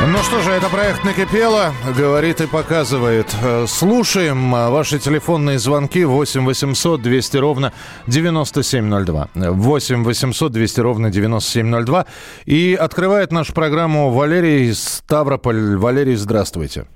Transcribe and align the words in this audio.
Ну 0.00 0.18
что 0.18 0.40
же, 0.42 0.50
это 0.50 0.68
проект 0.68 1.04
«Накипело», 1.04 1.72
говорит 1.96 2.40
и 2.40 2.46
показывает. 2.46 3.34
Э, 3.42 3.64
Слушаем 3.66 4.54
э, 4.54 4.68
ваши 4.68 4.98
телефонные 4.98 5.58
звонки 5.58 6.04
8 6.04 6.44
800 6.44 7.00
200 7.00 7.36
ровно 7.38 7.72
9702. 8.06 9.28
8 9.34 10.04
800 10.04 10.52
200 10.52 10.80
ровно 10.80 11.10
9702. 11.10 12.06
И 12.44 12.74
открывает 12.78 13.32
нашу 13.32 13.54
программу 13.54 14.10
Валерий 14.10 14.74
Ставрополь. 14.74 15.76
Валерий, 15.76 16.16
здравствуйте. 16.16 16.86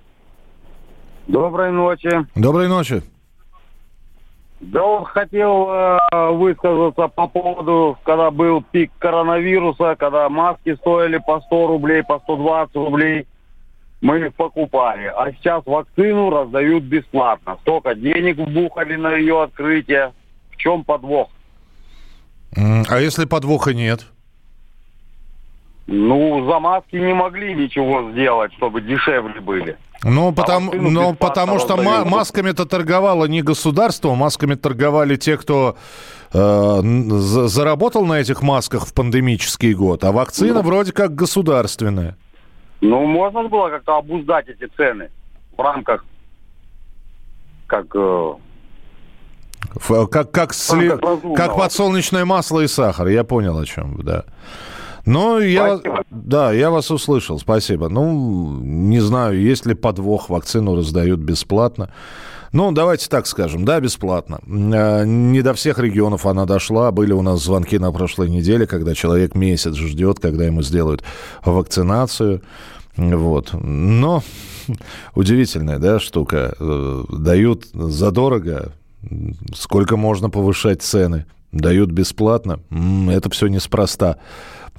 Доброй 1.28 1.72
ночи. 1.72 2.26
Доброй 2.34 2.68
ночи. 2.68 3.02
Да 4.60 4.82
вот 4.82 5.04
хотел 5.08 5.70
э, 5.70 6.30
высказаться 6.32 7.06
по 7.08 7.28
поводу, 7.28 7.96
когда 8.02 8.30
был 8.30 8.62
пик 8.62 8.90
коронавируса, 8.98 9.94
когда 9.96 10.28
маски 10.28 10.74
стоили 10.76 11.18
по 11.18 11.40
100 11.40 11.66
рублей, 11.68 12.02
по 12.02 12.18
120 12.18 12.74
рублей. 12.74 13.26
Мы 14.00 14.18
их 14.18 14.34
покупали. 14.34 15.12
А 15.16 15.32
сейчас 15.32 15.64
вакцину 15.64 16.30
раздают 16.30 16.84
бесплатно. 16.84 17.56
Столько 17.62 17.94
денег 17.94 18.38
вбухали 18.38 18.96
на 18.96 19.14
ее 19.14 19.42
открытие. 19.42 20.12
В 20.50 20.56
чем 20.56 20.84
подвох? 20.84 21.28
А 22.56 23.00
если 23.00 23.26
подвоха 23.26 23.74
нет? 23.74 24.06
Ну, 25.90 26.46
за 26.46 26.58
маски 26.60 26.96
не 26.96 27.14
могли 27.14 27.54
ничего 27.54 28.10
сделать, 28.12 28.52
чтобы 28.58 28.82
дешевле 28.82 29.40
были. 29.40 29.78
Ну, 30.04 30.32
потому, 30.32 30.66
вакцину 30.66 30.90
ну, 30.90 31.00
бесплатно 31.12 31.28
потому 31.28 31.58
что 31.58 31.76
ма- 31.78 32.04
масками-то 32.04 32.66
торговало 32.66 33.24
не 33.24 33.40
государство, 33.42 34.14
масками 34.14 34.54
торговали 34.54 35.16
те, 35.16 35.38
кто 35.38 35.76
э, 36.34 36.80
заработал 37.48 38.04
на 38.04 38.20
этих 38.20 38.42
масках 38.42 38.86
в 38.86 38.92
пандемический 38.92 39.72
год, 39.72 40.04
а 40.04 40.12
вакцина 40.12 40.60
вроде 40.60 40.92
как 40.92 41.14
государственная. 41.14 42.16
Ну, 42.82 43.06
можно 43.06 43.42
же 43.42 43.48
было 43.48 43.70
как-то 43.70 43.96
обуздать 43.96 44.46
эти 44.48 44.68
цены 44.76 45.08
в 45.56 45.60
рамках 45.62 46.04
как 47.66 47.86
э, 47.94 48.32
Ф- 49.76 50.08
Как, 50.10 50.30
как, 50.30 50.52
сли- 50.52 51.34
как 51.34 51.56
подсолнечное 51.56 52.24
масло 52.26 52.60
и 52.60 52.68
сахар, 52.68 53.08
я 53.08 53.24
понял 53.24 53.58
о 53.58 53.64
чем, 53.64 53.96
да. 54.02 54.24
Ну, 55.08 55.38
я, 55.40 55.78
Спасибо. 55.78 56.04
да, 56.10 56.52
я 56.52 56.70
вас 56.70 56.90
услышал, 56.90 57.38
спасибо. 57.38 57.88
Ну, 57.88 58.60
не 58.60 59.00
знаю, 59.00 59.40
есть 59.40 59.64
ли 59.66 59.74
подвох, 59.74 60.28
вакцину 60.28 60.76
раздают 60.76 61.20
бесплатно. 61.20 61.90
Ну, 62.52 62.72
давайте 62.72 63.08
так 63.08 63.26
скажем, 63.26 63.64
да, 63.64 63.80
бесплатно. 63.80 64.40
Э, 64.46 65.04
Не 65.06 65.42
до 65.42 65.54
всех 65.54 65.78
регионов 65.78 66.26
она 66.26 66.44
дошла. 66.46 66.90
Были 66.92 67.12
у 67.12 67.22
нас 67.22 67.42
звонки 67.42 67.78
на 67.78 67.90
прошлой 67.92 68.28
неделе, 68.28 68.66
когда 68.66 68.94
человек 68.94 69.34
месяц 69.34 69.74
ждет, 69.74 70.18
когда 70.18 70.44
ему 70.44 70.62
сделают 70.62 71.02
вакцинацию. 71.44 72.42
Вот. 72.96 73.50
Но 73.52 74.22
удивительная, 75.14 75.78
да, 75.78 76.00
штука. 76.00 76.54
Э, 76.60 77.04
Дают 77.10 77.66
задорого, 77.72 78.72
сколько 79.54 79.96
можно 79.96 80.30
повышать 80.30 80.82
цены. 80.82 81.26
Дают 81.58 81.90
бесплатно. 81.90 82.60
Это 83.10 83.28
все 83.30 83.48
неспроста. 83.48 84.16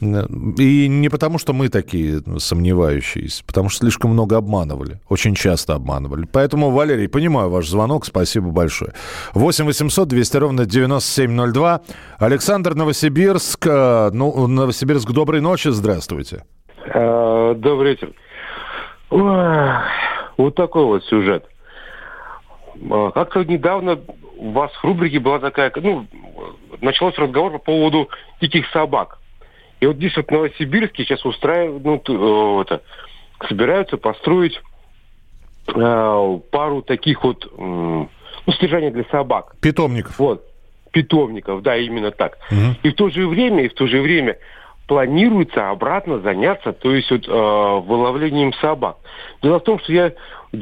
И 0.02 0.88
не 0.88 1.10
потому, 1.10 1.40
что 1.40 1.52
мы 1.52 1.68
такие 1.68 2.22
сомневающиеся, 2.38 3.44
потому 3.46 3.68
что 3.68 3.80
слишком 3.80 4.12
много 4.12 4.38
обманывали. 4.38 5.02
Очень 5.10 5.36
часто 5.36 5.76
обманывали. 5.76 6.26
Поэтому, 6.32 6.70
Валерий, 6.72 7.10
понимаю 7.10 7.50
ваш 7.50 7.68
звонок. 7.68 8.06
Спасибо 8.06 8.50
большое. 8.50 8.94
8 9.34 9.66
800 9.66 10.08
200 10.08 10.38
ровно 10.38 10.66
9702. 10.66 11.82
Александр 12.18 12.76
Новосибирск. 12.76 13.68
Э, 13.68 14.10
Ну, 14.14 14.48
Новосибирск, 14.48 15.12
доброй 15.12 15.42
ночи. 15.42 15.68
Здравствуйте. 15.68 16.46
Э, 16.94 17.56
Добрый 17.58 17.92
вечер. 17.92 18.14
Вот 20.38 20.56
такой 20.56 20.86
вот 20.86 21.04
сюжет. 21.06 21.44
Э, 22.90 23.12
Как-то 23.14 23.44
недавно 23.44 24.00
у 24.40 24.52
вас 24.52 24.72
в 24.72 24.84
рубрике 24.84 25.20
была 25.20 25.40
такая, 25.40 25.72
ну, 25.76 26.08
начался 26.82 27.22
разговор 27.22 27.52
по 27.54 27.60
поводу 27.60 28.10
диких 28.42 28.68
собак. 28.70 29.20
И 29.82 29.86
вот 29.86 29.98
здесь 29.98 30.16
вот 30.16 30.28
в 30.28 30.32
Новосибирске 30.32 31.04
сейчас 31.04 31.24
устраивают, 31.26 32.08
ну, 32.08 32.60
э, 32.60 32.62
это, 32.62 32.82
собираются 33.48 33.98
построить 33.98 34.60
э, 35.68 36.40
пару 36.52 36.82
таких 36.82 37.24
вот, 37.24 37.52
м, 37.58 38.10
ну, 38.46 38.54
содержания 38.54 38.92
для 38.92 39.04
собак. 39.06 39.56
Питомников. 39.62 40.18
Вот, 40.20 40.46
питомников, 40.92 41.62
да, 41.62 41.78
именно 41.78 42.12
так. 42.12 42.38
Мгм. 42.50 42.78
И 42.84 42.90
в 42.90 42.96
то 42.96 43.10
же 43.10 43.28
время, 43.28 43.66
и 43.66 43.70
в 43.70 43.74
то 43.74 43.88
же 43.88 44.02
время 44.02 44.38
планируется 44.88 45.70
обратно 45.70 46.20
заняться, 46.20 46.72
то 46.74 46.94
есть 46.94 47.12
вот, 47.12 47.28
э, 47.28 47.32
выловлением 47.32 48.54
собак. 48.54 48.98
Дело 49.42 49.60
в 49.60 49.64
том, 49.64 49.80
что 49.80 49.94
я 49.94 50.14
в 50.52 50.58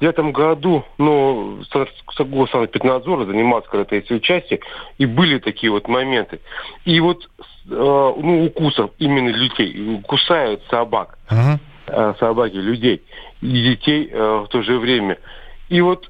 99 0.00 0.34
году, 0.34 0.84
ну, 0.98 1.62
с 1.62 1.70
Санкт-Петрнадзора 1.70 3.26
занимался 3.26 3.68
когда-то 3.68 3.96
этим 3.96 4.16
участием, 4.16 4.60
и 4.98 5.06
были 5.06 5.38
такие 5.38 5.70
вот 5.70 5.88
моменты. 5.88 6.40
И 6.84 6.98
вот, 7.00 7.28
э, 7.68 7.68
ну, 7.68 8.44
укусов 8.44 8.92
именно 8.98 9.28
людей, 9.28 10.00
кусают 10.06 10.62
собак 10.70 11.18
э, 11.86 12.14
собаки, 12.18 12.56
людей 12.56 13.02
и 13.42 13.62
детей 13.62 14.08
э, 14.10 14.44
в 14.46 14.48
то 14.48 14.62
же 14.62 14.78
время. 14.78 15.18
И 15.68 15.80
вот 15.80 16.08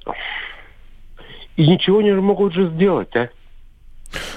и 1.56 1.66
ничего 1.66 2.00
не 2.00 2.14
могут 2.14 2.54
же 2.54 2.68
сделать, 2.70 3.14
а? 3.16 3.28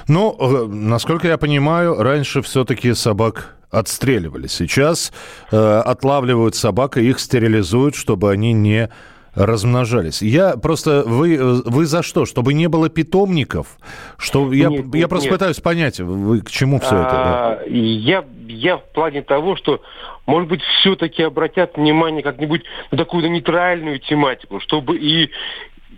Ну, 0.07 0.35
э, 0.39 0.67
насколько 0.67 1.27
я 1.27 1.37
понимаю, 1.37 2.01
раньше 2.01 2.41
все-таки 2.41 2.93
собак 2.93 3.55
отстреливали. 3.71 4.47
Сейчас 4.47 5.11
э, 5.51 5.57
отлавливают 5.57 6.55
собак 6.55 6.97
и 6.97 7.09
их 7.09 7.19
стерилизуют, 7.19 7.95
чтобы 7.95 8.31
они 8.31 8.53
не 8.53 8.89
размножались. 9.35 10.21
Я 10.21 10.57
просто... 10.57 11.03
Вы, 11.05 11.35
э, 11.35 11.61
вы 11.65 11.85
за 11.85 12.03
что? 12.03 12.25
Чтобы 12.25 12.53
не 12.53 12.67
было 12.67 12.89
питомников? 12.89 13.77
Что, 14.17 14.51
я, 14.53 14.69
Нет, 14.69 14.85
я 14.93 14.99
нет, 15.01 15.09
просто 15.09 15.29
нет. 15.29 15.39
пытаюсь 15.39 15.59
понять, 15.59 15.99
вы 15.99 16.41
к 16.41 16.51
чему 16.51 16.79
все 16.79 16.95
это? 16.95 17.11
да? 17.11 17.59
А, 17.59 17.63
я, 17.67 18.23
я 18.47 18.77
в 18.77 18.83
плане 18.93 19.21
того, 19.21 19.55
что, 19.55 19.81
может 20.25 20.49
быть, 20.49 20.61
все-таки 20.61 21.23
обратят 21.23 21.77
внимание 21.77 22.21
как-нибудь 22.21 22.63
на 22.91 22.97
такую 22.97 23.29
нейтральную 23.29 23.99
тематику, 23.99 24.59
чтобы 24.59 24.97
и, 24.97 25.31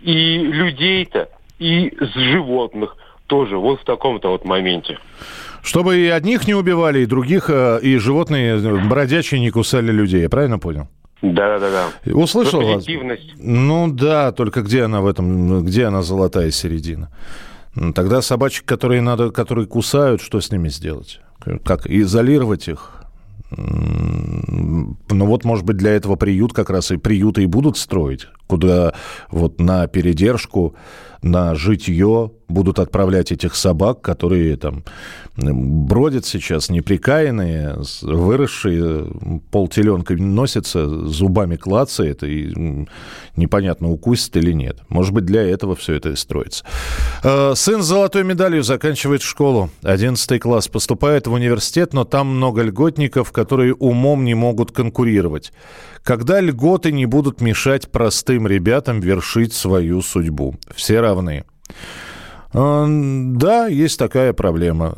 и 0.02 0.38
людей-то, 0.38 1.28
и 1.58 1.94
с 2.00 2.14
животных 2.14 2.96
тоже 3.26 3.58
вот 3.58 3.80
в 3.80 3.84
таком-то 3.84 4.30
вот 4.30 4.44
моменте. 4.44 4.98
Чтобы 5.62 5.98
и 5.98 6.08
одних 6.08 6.46
не 6.46 6.54
убивали, 6.54 7.00
и 7.00 7.06
других, 7.06 7.50
э, 7.50 7.80
и 7.82 7.98
животные 7.98 8.56
э, 8.56 8.88
бродячие 8.88 9.40
не 9.40 9.50
кусали 9.50 9.90
людей. 9.90 10.22
Я 10.22 10.28
правильно 10.28 10.58
понял? 10.58 10.88
Да-да-да. 11.32 12.12
Услышал 12.12 12.60
Про 12.60 12.66
вас? 12.66 12.74
позитивность. 12.76 13.34
Ну 13.38 13.88
да, 13.90 14.32
только 14.32 14.62
где 14.62 14.82
она 14.82 15.00
в 15.00 15.06
этом, 15.06 15.64
где 15.64 15.86
она 15.86 16.02
золотая 16.02 16.50
середина? 16.50 17.10
Тогда 17.94 18.22
собачек, 18.22 18.64
которые 18.64 19.02
надо, 19.02 19.30
которые 19.30 19.66
кусают, 19.66 20.20
что 20.20 20.40
с 20.40 20.50
ними 20.50 20.68
сделать? 20.68 21.20
Как 21.64 21.86
изолировать 21.86 22.68
их? 22.68 22.92
Ну 23.50 24.96
вот, 25.08 25.44
может 25.44 25.64
быть, 25.64 25.76
для 25.76 25.92
этого 25.92 26.16
приют 26.16 26.52
как 26.52 26.70
раз 26.70 26.90
и 26.90 26.96
приюты 26.96 27.42
и 27.42 27.46
будут 27.46 27.76
строить, 27.76 28.28
куда 28.46 28.94
вот 29.30 29.60
на 29.60 29.86
передержку, 29.86 30.74
на 31.22 31.54
житье 31.54 32.30
будут 32.48 32.78
отправлять 32.78 33.32
этих 33.32 33.56
собак, 33.56 34.00
которые 34.00 34.56
там 34.56 34.84
бродят 35.36 36.24
сейчас 36.24 36.70
неприкаянные, 36.70 37.76
выросшие, 38.02 39.06
полтеленка 39.50 40.14
носятся, 40.14 40.88
зубами 41.06 41.56
клацает, 41.56 42.22
и 42.22 42.86
непонятно, 43.36 43.90
укусит 43.90 44.36
или 44.36 44.52
нет. 44.52 44.78
Может 44.88 45.12
быть, 45.12 45.26
для 45.26 45.42
этого 45.42 45.74
все 45.74 45.94
это 45.94 46.10
и 46.10 46.16
строится. 46.16 46.64
Э, 47.22 47.52
Сын 47.54 47.82
с 47.82 47.86
золотой 47.86 48.24
медалью 48.24 48.62
заканчивает 48.62 49.22
школу, 49.22 49.70
11 49.82 50.40
класс, 50.40 50.68
поступает 50.68 51.26
в 51.26 51.32
университет, 51.32 51.92
но 51.92 52.04
там 52.04 52.28
много 52.28 52.62
льготников, 52.62 53.32
которые 53.32 53.74
умом 53.74 54.24
не 54.24 54.34
могут 54.34 54.72
конкурировать. 54.72 55.52
Когда 56.06 56.40
льготы 56.40 56.92
не 56.92 57.04
будут 57.04 57.40
мешать 57.40 57.90
простым 57.90 58.46
ребятам 58.46 59.00
вершить 59.00 59.52
свою 59.52 60.02
судьбу. 60.02 60.54
Все 60.72 61.00
равны. 61.00 61.44
А, 62.52 62.86
да, 62.88 63.66
есть 63.66 63.98
такая 63.98 64.32
проблема. 64.32 64.94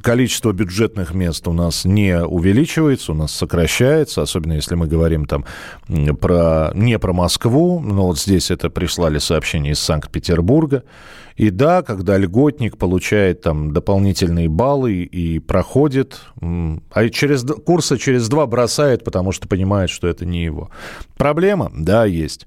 Количество 0.00 0.52
бюджетных 0.52 1.12
мест 1.12 1.48
у 1.48 1.52
нас 1.52 1.84
не 1.84 2.24
увеличивается, 2.24 3.10
у 3.10 3.14
нас 3.16 3.32
сокращается, 3.32 4.22
особенно 4.22 4.52
если 4.52 4.76
мы 4.76 4.86
говорим 4.86 5.26
там 5.26 5.44
про, 6.20 6.70
не 6.76 7.00
про 7.00 7.12
Москву, 7.12 7.80
но 7.80 8.06
вот 8.06 8.20
здесь 8.20 8.52
это 8.52 8.70
прислали 8.70 9.18
сообщение 9.18 9.72
из 9.72 9.80
Санкт-Петербурга. 9.80 10.84
И 11.36 11.50
да, 11.50 11.82
когда 11.82 12.16
льготник 12.16 12.78
получает 12.78 13.42
там 13.42 13.72
дополнительные 13.72 14.48
баллы 14.48 15.02
и 15.02 15.40
проходит, 15.40 16.20
а 16.40 17.08
через 17.08 17.42
курса 17.42 17.98
через 17.98 18.28
два 18.28 18.46
бросает, 18.46 19.02
потому 19.02 19.32
что 19.32 19.48
понимает, 19.48 19.90
что 19.90 20.06
это 20.06 20.24
не 20.24 20.44
его. 20.44 20.70
Проблема? 21.16 21.72
Да, 21.74 22.04
есть. 22.04 22.46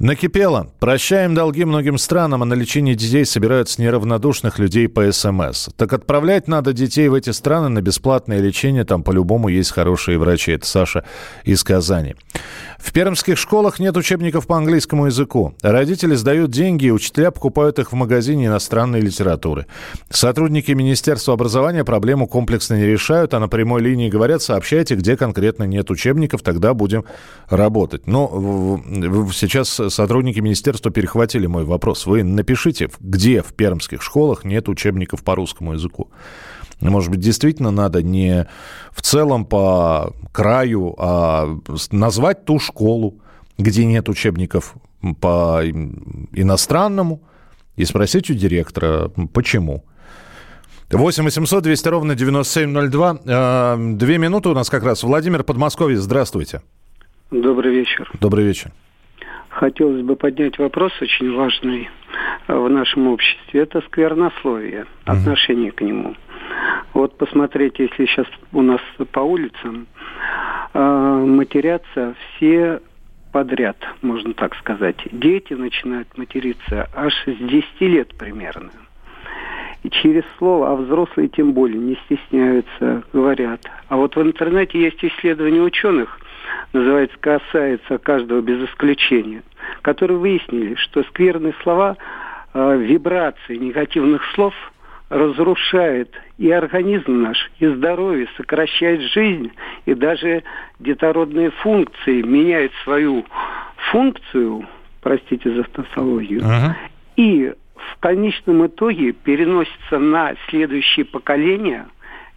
Накипело. 0.00 0.70
Прощаем 0.80 1.34
долги 1.34 1.64
многим 1.64 1.98
странам, 1.98 2.42
а 2.42 2.46
на 2.46 2.54
лечение 2.54 2.94
детей 2.94 3.26
собираются 3.26 3.82
неравнодушных 3.82 4.58
людей 4.58 4.88
по 4.88 5.12
СМС. 5.12 5.68
Так 5.76 5.92
отправлять 5.92 6.48
надо 6.48 6.72
детей 6.72 7.08
в 7.08 7.14
эти 7.14 7.30
страны 7.30 7.68
на 7.68 7.82
бесплатное 7.82 8.40
лечение, 8.40 8.84
там 8.84 9.02
по-любому 9.02 9.48
есть 9.48 9.72
хорошие 9.72 10.18
врачи. 10.18 10.52
Это 10.52 10.66
Саша 10.66 11.04
из 11.44 11.62
Казани. 11.64 12.14
В 12.78 12.92
пермских 12.92 13.38
школах 13.38 13.78
нет 13.78 13.96
учебников 13.96 14.46
по 14.46 14.56
английскому 14.56 15.06
языку. 15.06 15.54
Родители 15.62 16.14
сдают 16.14 16.50
деньги, 16.50 16.86
и 16.86 16.90
учителя 16.90 17.30
покупают 17.30 17.78
их 17.78 17.92
в 17.92 17.94
магазине 17.94 18.21
иностранной 18.30 19.00
литературы. 19.00 19.66
Сотрудники 20.10 20.72
Министерства 20.72 21.34
образования 21.34 21.84
проблему 21.84 22.26
комплексно 22.26 22.74
не 22.74 22.86
решают, 22.86 23.34
а 23.34 23.40
на 23.40 23.48
прямой 23.48 23.82
линии 23.82 24.08
говорят, 24.08 24.42
сообщайте, 24.42 24.94
где 24.94 25.16
конкретно 25.16 25.64
нет 25.64 25.90
учебников, 25.90 26.42
тогда 26.42 26.74
будем 26.74 27.04
работать. 27.48 28.06
Но 28.06 28.80
сейчас 29.32 29.68
сотрудники 29.88 30.40
министерства 30.40 30.90
перехватили 30.90 31.46
мой 31.46 31.64
вопрос. 31.64 32.06
Вы 32.06 32.22
напишите, 32.22 32.88
где 33.00 33.42
в 33.42 33.52
пермских 33.54 34.02
школах 34.02 34.44
нет 34.44 34.68
учебников 34.68 35.22
по 35.22 35.34
русскому 35.34 35.74
языку. 35.74 36.10
Может 36.80 37.10
быть, 37.10 37.20
действительно 37.20 37.70
надо 37.70 38.02
не 38.02 38.46
в 38.90 39.02
целом 39.02 39.44
по 39.44 40.12
краю, 40.32 40.94
а 40.98 41.58
назвать 41.92 42.44
ту 42.44 42.58
школу, 42.58 43.14
где 43.56 43.84
нет 43.84 44.08
учебников 44.08 44.74
по 45.20 45.60
иностранному, 46.32 47.22
и 47.76 47.84
спросить 47.84 48.30
у 48.30 48.34
директора, 48.34 49.10
почему. 49.32 49.84
8 50.90 51.24
800 51.24 51.62
200 51.62 51.88
ровно 51.88 52.14
9702. 52.14 53.18
Э, 53.24 53.76
две 53.96 54.18
минуты 54.18 54.50
у 54.50 54.54
нас 54.54 54.68
как 54.68 54.84
раз. 54.84 55.02
Владимир 55.02 55.42
Подмосковье, 55.42 55.96
здравствуйте. 55.96 56.60
Добрый 57.30 57.74
вечер. 57.74 58.10
Добрый 58.20 58.44
вечер. 58.44 58.72
Хотелось 59.48 60.02
бы 60.02 60.16
поднять 60.16 60.58
вопрос 60.58 60.92
очень 61.00 61.34
важный 61.34 61.88
в 62.48 62.68
нашем 62.68 63.08
обществе. 63.08 63.62
Это 63.62 63.80
сквернословие, 63.82 64.86
отношение 65.04 65.70
uh 65.70 65.74
к 65.74 65.80
нему. 65.80 66.14
Вот 66.94 67.16
посмотрите, 67.16 67.84
если 67.84 68.06
сейчас 68.06 68.26
у 68.52 68.60
нас 68.60 68.80
по 69.12 69.20
улицам 69.20 69.86
э, 70.74 70.78
матерятся 70.78 72.14
все 72.36 72.80
подряд, 73.32 73.76
можно 74.02 74.34
так 74.34 74.54
сказать. 74.56 74.96
Дети 75.10 75.54
начинают 75.54 76.16
материться 76.16 76.88
аж 76.94 77.14
с 77.26 77.36
10 77.36 77.80
лет 77.80 78.14
примерно. 78.16 78.70
И 79.82 79.90
через 79.90 80.22
слово, 80.38 80.70
а 80.70 80.76
взрослые 80.76 81.28
тем 81.28 81.52
более 81.52 81.78
не 81.78 81.96
стесняются, 82.04 83.02
говорят. 83.12 83.68
А 83.88 83.96
вот 83.96 84.14
в 84.14 84.22
интернете 84.22 84.80
есть 84.80 85.04
исследования 85.04 85.60
ученых, 85.60 86.20
называется 86.72 87.16
«Касается 87.18 87.98
каждого 87.98 88.40
без 88.40 88.68
исключения», 88.68 89.42
которые 89.82 90.18
выяснили, 90.18 90.76
что 90.76 91.02
скверные 91.04 91.54
слова, 91.62 91.96
э, 92.54 92.76
вибрации 92.78 93.56
негативных 93.56 94.22
слов– 94.34 94.54
разрушает 95.12 96.10
и 96.38 96.50
организм 96.50 97.20
наш, 97.20 97.50
и 97.58 97.66
здоровье, 97.66 98.26
сокращает 98.38 99.02
жизнь, 99.12 99.52
и 99.84 99.92
даже 99.92 100.42
детородные 100.78 101.50
функции 101.50 102.22
меняют 102.22 102.72
свою 102.82 103.26
функцию, 103.90 104.66
простите 105.02 105.50
за 105.50 105.64
тавтологию, 105.64 106.40
uh-huh. 106.40 106.72
и 107.16 107.52
в 107.76 108.00
конечном 108.00 108.66
итоге 108.66 109.12
переносится 109.12 109.98
на 109.98 110.34
следующее 110.48 111.04
поколение, 111.04 111.84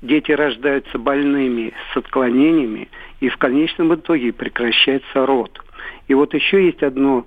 дети 0.02 0.34
рождаются 0.34 1.00
больными 1.00 1.72
с 1.94 1.98
отклонениями, 1.98 2.90
и 3.22 3.30
в 3.30 3.38
конечном 3.38 3.96
итоге 3.96 4.34
прекращается 4.34 5.26
род. 5.26 5.64
И 6.10 6.14
вот 6.14 6.34
еще 6.34 6.66
есть 6.66 6.84
одно, 6.84 7.26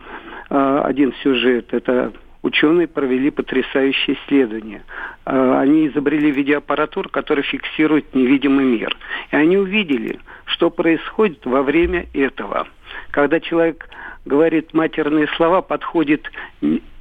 а, 0.51 0.83
один 0.83 1.15
сюжет, 1.23 1.73
это 1.73 2.13
ученые 2.49 2.89
провели 2.89 3.31
потрясающее 3.31 4.17
исследование. 4.17 4.83
А, 5.25 5.61
они 5.61 5.89
изобрели 5.89 6.31
видеоаппаратуру, 6.31 7.09
которая 7.09 7.45
фиксирует 7.45 8.15
невидимый 8.15 8.65
мир. 8.65 8.97
И 9.31 9.37
они 9.37 9.57
увидели, 9.57 10.19
что 10.47 10.71
происходит 10.71 11.45
во 11.47 11.63
время 11.63 12.07
этого. 12.13 12.67
Когда 13.11 13.41
человек 13.41 13.89
говорит 14.25 14.75
матерные 14.75 15.29
слова, 15.37 15.63
подходит 15.63 16.31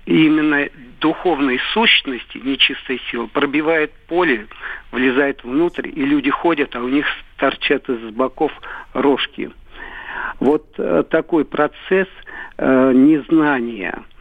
именно 0.05 0.69
духовной 1.01 1.59
сущности, 1.73 2.37
нечистой 2.37 3.01
силы, 3.09 3.27
пробивает 3.27 3.91
поле, 4.07 4.47
влезает 4.91 5.43
внутрь, 5.43 5.87
и 5.87 6.05
люди 6.05 6.29
ходят, 6.29 6.75
а 6.75 6.79
у 6.79 6.87
них 6.87 7.05
торчат 7.37 7.87
из 7.89 8.11
боков 8.11 8.51
рожки. 8.93 9.51
Вот 10.39 10.65
э, 10.77 11.03
такой 11.09 11.45
процесс 11.45 12.07
э, 12.57 12.91
незнания– 12.93 14.03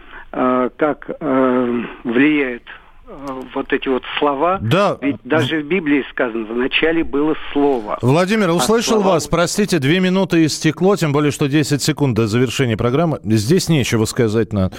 как 0.77 1.09
э, 1.09 1.83
влияет 2.05 2.63
э, 3.09 3.43
вот 3.55 3.73
эти 3.73 3.89
вот 3.89 4.03
слова. 4.19 4.59
Да. 4.61 4.99
Ведь 5.01 5.17
даже 5.25 5.63
в 5.63 5.67
Библии 5.67 6.05
сказано, 6.11 6.45
вначале 6.45 7.05
было 7.05 7.35
слово. 7.53 7.99
Владимир, 8.03 8.51
услышал 8.51 8.99
а 8.99 9.01
слова... 9.01 9.15
вас. 9.15 9.29
Простите, 9.29 9.79
две 9.79 9.99
минуты 9.99 10.45
истекло, 10.45 10.97
тем 10.97 11.13
более, 11.13 11.33
что 11.33 11.49
10 11.49 11.81
секунд 11.81 12.17
до 12.17 12.27
завершения 12.27 12.77
программы. 12.77 13.19
Здесь 13.25 13.71
нечего 13.71 14.05
сказать. 14.05 14.53
На... 14.53 14.71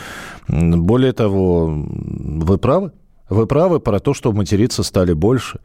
Более 0.48 1.14
того, 1.14 1.66
вы 1.68 2.58
правы. 2.60 2.92
Вы 3.30 3.48
правы 3.48 3.80
про 3.80 4.00
то, 4.00 4.14
что 4.14 4.32
материться 4.32 4.84
стали 4.84 5.14
больше. 5.14 5.60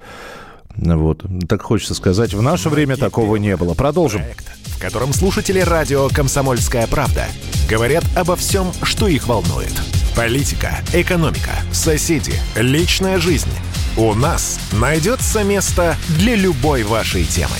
Вот. 0.77 1.25
Так 1.49 1.63
хочется 1.63 1.95
сказать, 1.95 2.35
в 2.35 2.43
наше 2.43 2.69
время 2.69 2.97
такого 2.97 3.37
не 3.37 3.57
было. 3.57 3.75
Продолжим. 3.75 4.23
Проект, 4.23 4.47
в 4.67 4.81
котором 4.81 5.13
слушатели 5.13 5.61
радио 5.61 6.09
«Комсомольская 6.09 6.87
правда» 6.87 7.27
говорят 7.69 8.05
обо 8.17 8.37
всем, 8.37 8.73
что 8.83 9.09
их 9.09 9.27
волнует. 9.27 9.73
Политика, 10.17 10.79
экономика, 10.93 11.53
соседи, 11.73 12.35
личная 12.57 13.19
жизнь. 13.19 13.51
У 13.97 14.15
нас 14.15 14.59
найдется 14.73 15.43
место 15.43 15.97
для 16.19 16.35
любой 16.35 16.83
вашей 16.83 17.25
темы. 17.25 17.57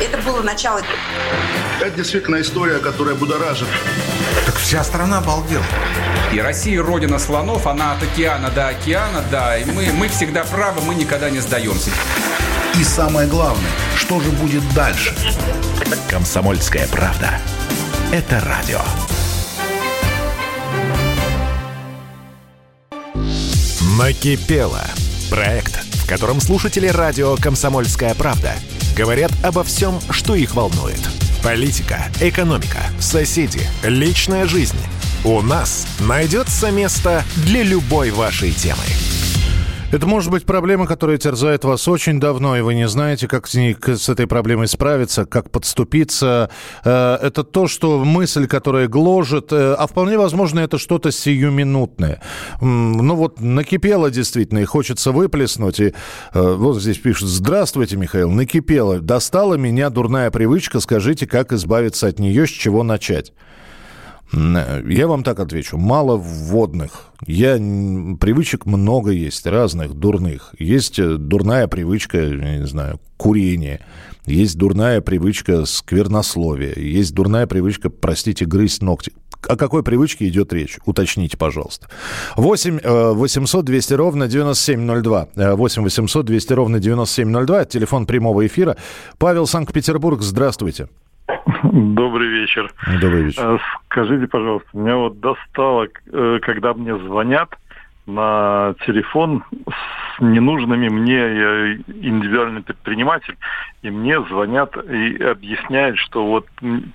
Это 0.00 0.18
было 0.24 0.42
начало. 0.42 0.82
Это 1.80 1.96
действительно 1.96 2.40
история, 2.40 2.78
которая 2.78 3.14
будоражит. 3.14 3.68
Так 4.46 4.56
вся 4.56 4.84
страна 4.84 5.18
обалдела. 5.18 5.64
И 6.32 6.40
Россия 6.40 6.82
родина 6.82 7.18
слонов, 7.18 7.66
она 7.66 7.92
от 7.92 8.02
океана 8.02 8.50
до 8.50 8.68
океана, 8.68 9.22
да, 9.30 9.58
и 9.58 9.66
мы, 9.66 9.92
мы 9.92 10.08
всегда 10.08 10.44
правы, 10.44 10.80
мы 10.80 10.94
никогда 10.94 11.28
не 11.28 11.40
сдаемся. 11.40 11.90
И 12.80 12.84
самое 12.84 13.28
главное, 13.28 13.70
что 13.96 14.18
же 14.18 14.30
будет 14.30 14.62
дальше? 14.72 15.14
Комсомольская 16.08 16.88
правда. 16.88 17.38
Это 18.12 18.40
радио. 18.40 18.80
Накипело. 23.98 24.80
Проект, 25.28 25.84
в 26.02 26.08
котором 26.08 26.40
слушатели 26.40 26.86
радио 26.86 27.36
«Комсомольская 27.36 28.14
правда» 28.14 28.54
говорят 28.96 29.32
обо 29.44 29.62
всем, 29.64 30.00
что 30.10 30.34
их 30.34 30.54
волнует. 30.54 31.00
Политика, 31.44 32.06
экономика, 32.20 32.80
соседи, 33.00 33.60
личная 33.82 34.46
жизнь. 34.46 34.78
У 35.24 35.40
нас 35.40 35.86
найдется 36.00 36.72
место 36.72 37.22
для 37.46 37.62
любой 37.62 38.10
вашей 38.10 38.50
темы. 38.50 38.82
Это 39.92 40.04
может 40.04 40.32
быть 40.32 40.44
проблема, 40.44 40.84
которая 40.88 41.16
терзает 41.16 41.62
вас 41.62 41.86
очень 41.86 42.18
давно, 42.18 42.56
и 42.56 42.60
вы 42.60 42.74
не 42.74 42.88
знаете, 42.88 43.28
как 43.28 43.46
с, 43.46 43.54
ней, 43.54 43.76
с 43.80 44.08
этой 44.08 44.26
проблемой 44.26 44.66
справиться, 44.66 45.24
как 45.24 45.52
подступиться. 45.52 46.50
Э, 46.84 47.18
это 47.22 47.44
то, 47.44 47.68
что 47.68 48.02
мысль, 48.02 48.48
которая 48.48 48.88
гложет, 48.88 49.52
э, 49.52 49.74
а 49.74 49.86
вполне 49.86 50.18
возможно, 50.18 50.58
это 50.58 50.76
что-то 50.76 51.12
сиюминутное. 51.12 52.20
Ну 52.60 53.14
вот 53.14 53.40
накипело 53.40 54.10
действительно, 54.10 54.58
и 54.58 54.64
хочется 54.64 55.12
выплеснуть. 55.12 55.78
И 55.78 55.94
э, 56.34 56.54
вот 56.58 56.82
здесь 56.82 56.98
пишут, 56.98 57.28
здравствуйте, 57.28 57.96
Михаил, 57.96 58.28
накипело. 58.32 58.98
Достала 58.98 59.54
меня 59.54 59.88
дурная 59.88 60.32
привычка, 60.32 60.80
скажите, 60.80 61.28
как 61.28 61.52
избавиться 61.52 62.08
от 62.08 62.18
нее, 62.18 62.48
с 62.48 62.50
чего 62.50 62.82
начать? 62.82 63.32
Я 64.32 65.08
вам 65.08 65.24
так 65.24 65.40
отвечу. 65.40 65.76
Мало 65.76 66.16
вводных. 66.16 67.12
Я, 67.26 67.56
привычек 67.56 68.64
много 68.64 69.10
есть, 69.10 69.46
разных, 69.46 69.94
дурных. 69.94 70.54
Есть 70.58 70.98
э, 70.98 71.16
дурная 71.16 71.68
привычка, 71.68 72.18
я 72.18 72.58
не 72.58 72.66
знаю, 72.66 72.98
курение. 73.18 73.84
Есть 74.24 74.56
дурная 74.56 75.02
привычка 75.02 75.66
сквернословия. 75.66 76.74
Есть 76.76 77.14
дурная 77.14 77.46
привычка, 77.46 77.90
простите, 77.90 78.46
грызть 78.46 78.82
ногти. 78.82 79.12
о 79.46 79.56
какой 79.56 79.82
привычке 79.82 80.28
идет 80.28 80.52
речь? 80.52 80.78
Уточните, 80.86 81.36
пожалуйста. 81.36 81.88
8 82.36 82.80
800 83.14 83.64
200 83.64 83.94
ровно 83.94 84.28
9702. 84.28 85.28
8 85.34 85.82
800 85.82 86.24
200 86.24 86.52
ровно 86.54 86.78
9702. 86.80 87.64
Телефон 87.66 88.06
прямого 88.06 88.46
эфира. 88.46 88.78
Павел, 89.18 89.46
Санкт-Петербург, 89.46 90.22
здравствуйте. 90.22 90.88
Добрый 91.64 92.28
вечер. 92.28 92.72
Добрый 93.00 93.24
вечер. 93.24 93.42
Э, 93.42 93.58
скажите, 93.86 94.26
пожалуйста, 94.26 94.68
меня 94.74 94.96
вот 94.96 95.20
достало, 95.20 95.86
э, 96.12 96.38
когда 96.42 96.74
мне 96.74 96.96
звонят 96.98 97.50
на 98.06 98.74
телефон 98.84 99.44
с 99.66 100.20
ненужными 100.20 100.88
мне, 100.88 101.14
я 101.14 101.72
индивидуальный 101.74 102.62
предприниматель, 102.62 103.36
и 103.82 103.90
мне 103.90 104.20
звонят 104.24 104.76
и 104.76 105.22
объясняют, 105.22 105.98
что 105.98 106.26
вот 106.26 106.46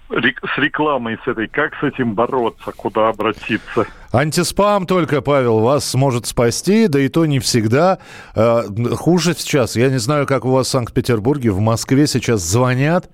с 0.10 0.58
рекламой 0.58 1.18
с 1.24 1.28
этой, 1.28 1.48
как 1.48 1.74
с 1.76 1.84
этим 1.84 2.14
бороться, 2.14 2.72
куда 2.74 3.08
обратиться. 3.10 3.86
Антиспам 4.12 4.86
только, 4.86 5.22
Павел, 5.22 5.60
вас 5.60 5.90
сможет 5.90 6.26
спасти, 6.26 6.88
да 6.88 7.00
и 7.00 7.08
то 7.08 7.26
не 7.26 7.40
всегда. 7.40 8.00
Э, 8.36 8.64
хуже 8.96 9.34
сейчас, 9.34 9.78
я 9.78 9.90
не 9.90 10.00
знаю, 10.00 10.28
как 10.28 10.44
у 10.46 10.52
вас 10.52 10.68
в 10.68 10.72
Санкт-Петербурге, 10.72 11.52
в 11.52 11.60
Москве 11.62 12.06
сейчас 12.08 12.42
звонят, 12.42 13.10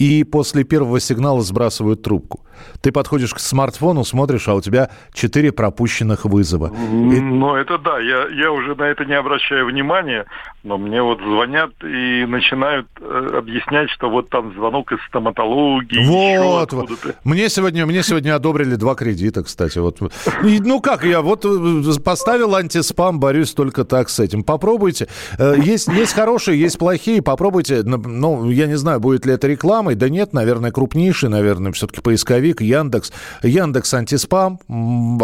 и 0.00 0.24
после 0.24 0.64
первого 0.64 0.98
сигнала 0.98 1.42
сбрасывают 1.42 2.02
трубку. 2.02 2.40
Ты 2.80 2.92
подходишь 2.92 3.34
к 3.34 3.38
смартфону, 3.38 4.04
смотришь, 4.04 4.48
а 4.48 4.54
у 4.54 4.60
тебя 4.60 4.90
четыре 5.12 5.52
пропущенных 5.52 6.24
вызова. 6.24 6.68
И... 6.68 7.20
Ну, 7.20 7.54
это 7.54 7.78
да, 7.78 7.98
я, 7.98 8.28
я 8.28 8.50
уже 8.50 8.74
на 8.74 8.84
это 8.84 9.04
не 9.04 9.14
обращаю 9.14 9.66
внимания, 9.66 10.26
но 10.62 10.78
мне 10.78 11.02
вот 11.02 11.20
звонят 11.20 11.70
и 11.82 12.26
начинают 12.26 12.86
э, 13.00 13.30
объяснять, 13.38 13.90
что 13.90 14.10
вот 14.10 14.28
там 14.28 14.52
звонок 14.54 14.92
из 14.92 14.98
стоматологии. 15.08 16.06
Вот, 16.06 16.72
вот. 16.72 16.90
Мне 17.24 17.48
сегодня, 17.48 17.86
мне 17.86 18.02
сегодня 18.02 18.34
одобрили 18.34 18.74
два 18.74 18.94
кредита, 18.94 19.42
кстати. 19.42 19.78
Вот. 19.78 19.98
И, 20.44 20.60
ну 20.60 20.80
как, 20.80 21.04
я 21.04 21.20
вот 21.22 21.44
э, 21.44 22.00
поставил 22.04 22.54
антиспам, 22.54 23.20
борюсь 23.20 23.52
только 23.52 23.84
так 23.84 24.08
с 24.08 24.20
этим. 24.20 24.42
Попробуйте. 24.42 25.08
Э, 25.38 25.54
есть, 25.58 25.88
есть 25.88 26.14
хорошие, 26.14 26.60
есть 26.60 26.78
плохие, 26.78 27.22
попробуйте. 27.22 27.82
Ну, 27.84 28.50
я 28.50 28.66
не 28.66 28.76
знаю, 28.76 29.00
будет 29.00 29.26
ли 29.26 29.34
это 29.34 29.46
рекламой. 29.46 29.94
Да 29.94 30.08
нет, 30.08 30.32
наверное, 30.32 30.72
крупнейший, 30.72 31.28
наверное, 31.28 31.72
все-таки 31.72 32.00
поисковик 32.00 32.49
поисковик, 32.50 32.60
Яндекс, 32.60 33.12
Яндекс 33.42 33.94
антиспам. 33.94 34.58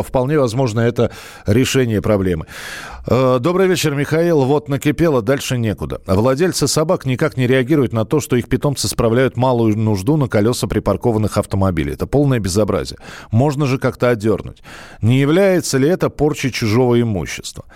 Вполне 0.03 0.39
возможно, 0.39 0.81
это 0.81 1.11
решение 1.47 2.01
проблемы. 2.01 2.47
Э, 3.09 3.39
добрый 3.41 3.69
вечер, 3.69 3.95
Михаил. 3.95 4.45
Вот 4.45 4.69
накипело, 4.69 5.23
дальше 5.23 5.57
некуда. 5.59 6.01
Владельцы 6.07 6.67
собак 6.67 7.07
никак 7.07 7.37
не 7.37 7.47
реагируют 7.47 7.93
на 7.93 8.05
то, 8.05 8.19
что 8.19 8.35
их 8.35 8.49
питомцы 8.49 8.89
справляют 8.89 9.37
малую 9.37 9.79
нужду 9.79 10.17
на 10.17 10.29
колеса 10.29 10.67
припаркованных 10.67 11.39
автомобилей. 11.39 11.93
Это 11.93 12.09
полное 12.09 12.41
безобразие. 12.41 12.99
Можно 13.31 13.67
же 13.67 13.79
как-то 13.79 14.11
отдернуть. 14.11 14.63
Не 15.03 15.21
является 15.21 15.79
ли 15.79 15.89
это 15.89 16.11
порчей 16.11 16.51
чужого 16.51 17.01
имущества? 17.01 17.67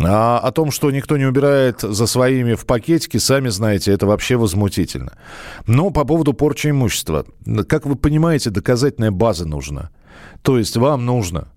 А 0.00 0.38
о 0.38 0.52
том, 0.52 0.70
что 0.70 0.90
никто 0.90 1.18
не 1.18 1.26
убирает 1.26 1.80
за 1.82 2.06
своими 2.06 2.54
в 2.54 2.64
пакетике, 2.64 3.20
сами 3.20 3.50
знаете, 3.50 3.92
это 3.92 4.06
вообще 4.06 4.36
возмутительно. 4.36 5.12
Но 5.66 5.90
по 5.90 6.04
поводу 6.04 6.32
порчи 6.32 6.68
имущества. 6.68 7.26
Как 7.68 7.84
вы 7.84 7.96
понимаете, 7.96 8.48
доказательная 8.48 9.10
база 9.10 9.46
нужна. 9.46 9.90
То 10.40 10.56
есть 10.56 10.78
вам 10.78 11.04
нужно, 11.04 11.48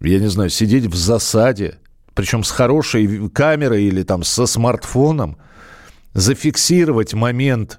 я 0.00 0.20
не 0.20 0.28
знаю, 0.28 0.50
сидеть 0.50 0.86
в 0.86 0.94
засаде, 0.94 1.78
причем 2.16 2.42
с 2.42 2.50
хорошей 2.50 3.28
камерой 3.28 3.84
или 3.84 4.02
там 4.02 4.24
со 4.24 4.46
смартфоном, 4.46 5.36
зафиксировать 6.14 7.14
момент, 7.14 7.78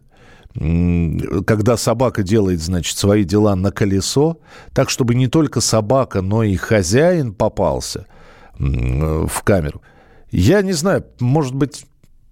когда 0.53 1.75
собака 1.75 2.24
делает, 2.24 2.62
значит, 2.62 2.98
свои 2.98 3.25
дела 3.25 3.56
на 3.56 3.72
колесо, 3.72 4.39
так, 4.74 4.89
чтобы 4.89 5.13
не 5.13 5.27
только 5.27 5.60
собака, 5.60 6.22
но 6.22 6.44
и 6.44 6.56
хозяин 6.56 7.34
попался 7.34 8.08
в 8.58 9.44
камеру– 9.44 9.82
я 10.32 10.62
не 10.62 10.74
знаю, 10.74 11.06
может 11.20 11.56
быть, 11.56 11.86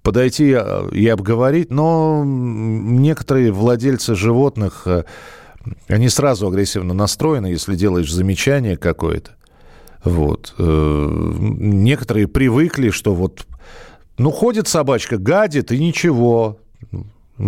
подойти 0.03 0.55
и 0.91 1.07
обговорить, 1.07 1.71
но 1.71 2.23
некоторые 2.25 3.51
владельцы 3.51 4.15
животных, 4.15 4.83
э, 4.85 5.03
они 5.87 6.09
сразу 6.09 6.47
агрессивно 6.47 6.93
настроены, 6.93 7.47
если 7.47 7.75
делаешь 7.75 8.11
замечание 8.11 8.77
какое-то. 8.77 9.31
Вот. 10.05 10.53
Э, 10.59 11.07
некоторые 11.09 12.27
привыкли, 12.27 12.91
что 12.91 13.13
вот, 13.13 13.47
ну, 14.17 14.31
ходит 14.31 14.67
собачка, 14.67 15.17
гадит, 15.17 15.71
и 15.71 15.79
ничего. 15.79 16.59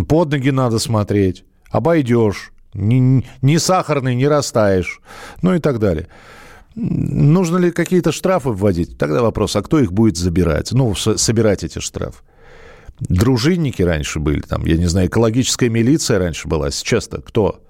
Под 0.09 0.31
ноги 0.31 0.49
надо 0.49 0.79
смотреть, 0.79 1.45
обойдешь, 1.69 2.51
не, 2.73 3.23
не 3.41 3.59
сахарный, 3.59 4.15
не 4.15 4.27
растаешь, 4.27 4.99
ну 5.41 5.53
и 5.53 5.59
так 5.59 5.79
далее. 5.79 6.07
Нужно 6.75 7.57
ли 7.57 7.71
какие-то 7.71 8.11
штрафы 8.11 8.49
вводить? 8.49 8.97
Тогда 8.97 9.21
вопрос, 9.21 9.55
а 9.55 9.61
кто 9.61 9.79
их 9.79 9.93
будет 9.93 10.17
забирать? 10.17 10.71
Ну, 10.73 10.93
собирать 10.95 11.63
эти 11.63 11.79
штрафы. 11.79 12.23
Дружинники 12.99 13.81
раньше 13.83 14.19
были, 14.19 14.41
там, 14.41 14.65
я 14.65 14.77
не 14.77 14.87
знаю, 14.87 15.07
экологическая 15.07 15.69
милиция 15.69 16.19
раньше 16.19 16.47
была. 16.47 16.71
Сейчас-то 16.71 17.21
кто? 17.21 17.61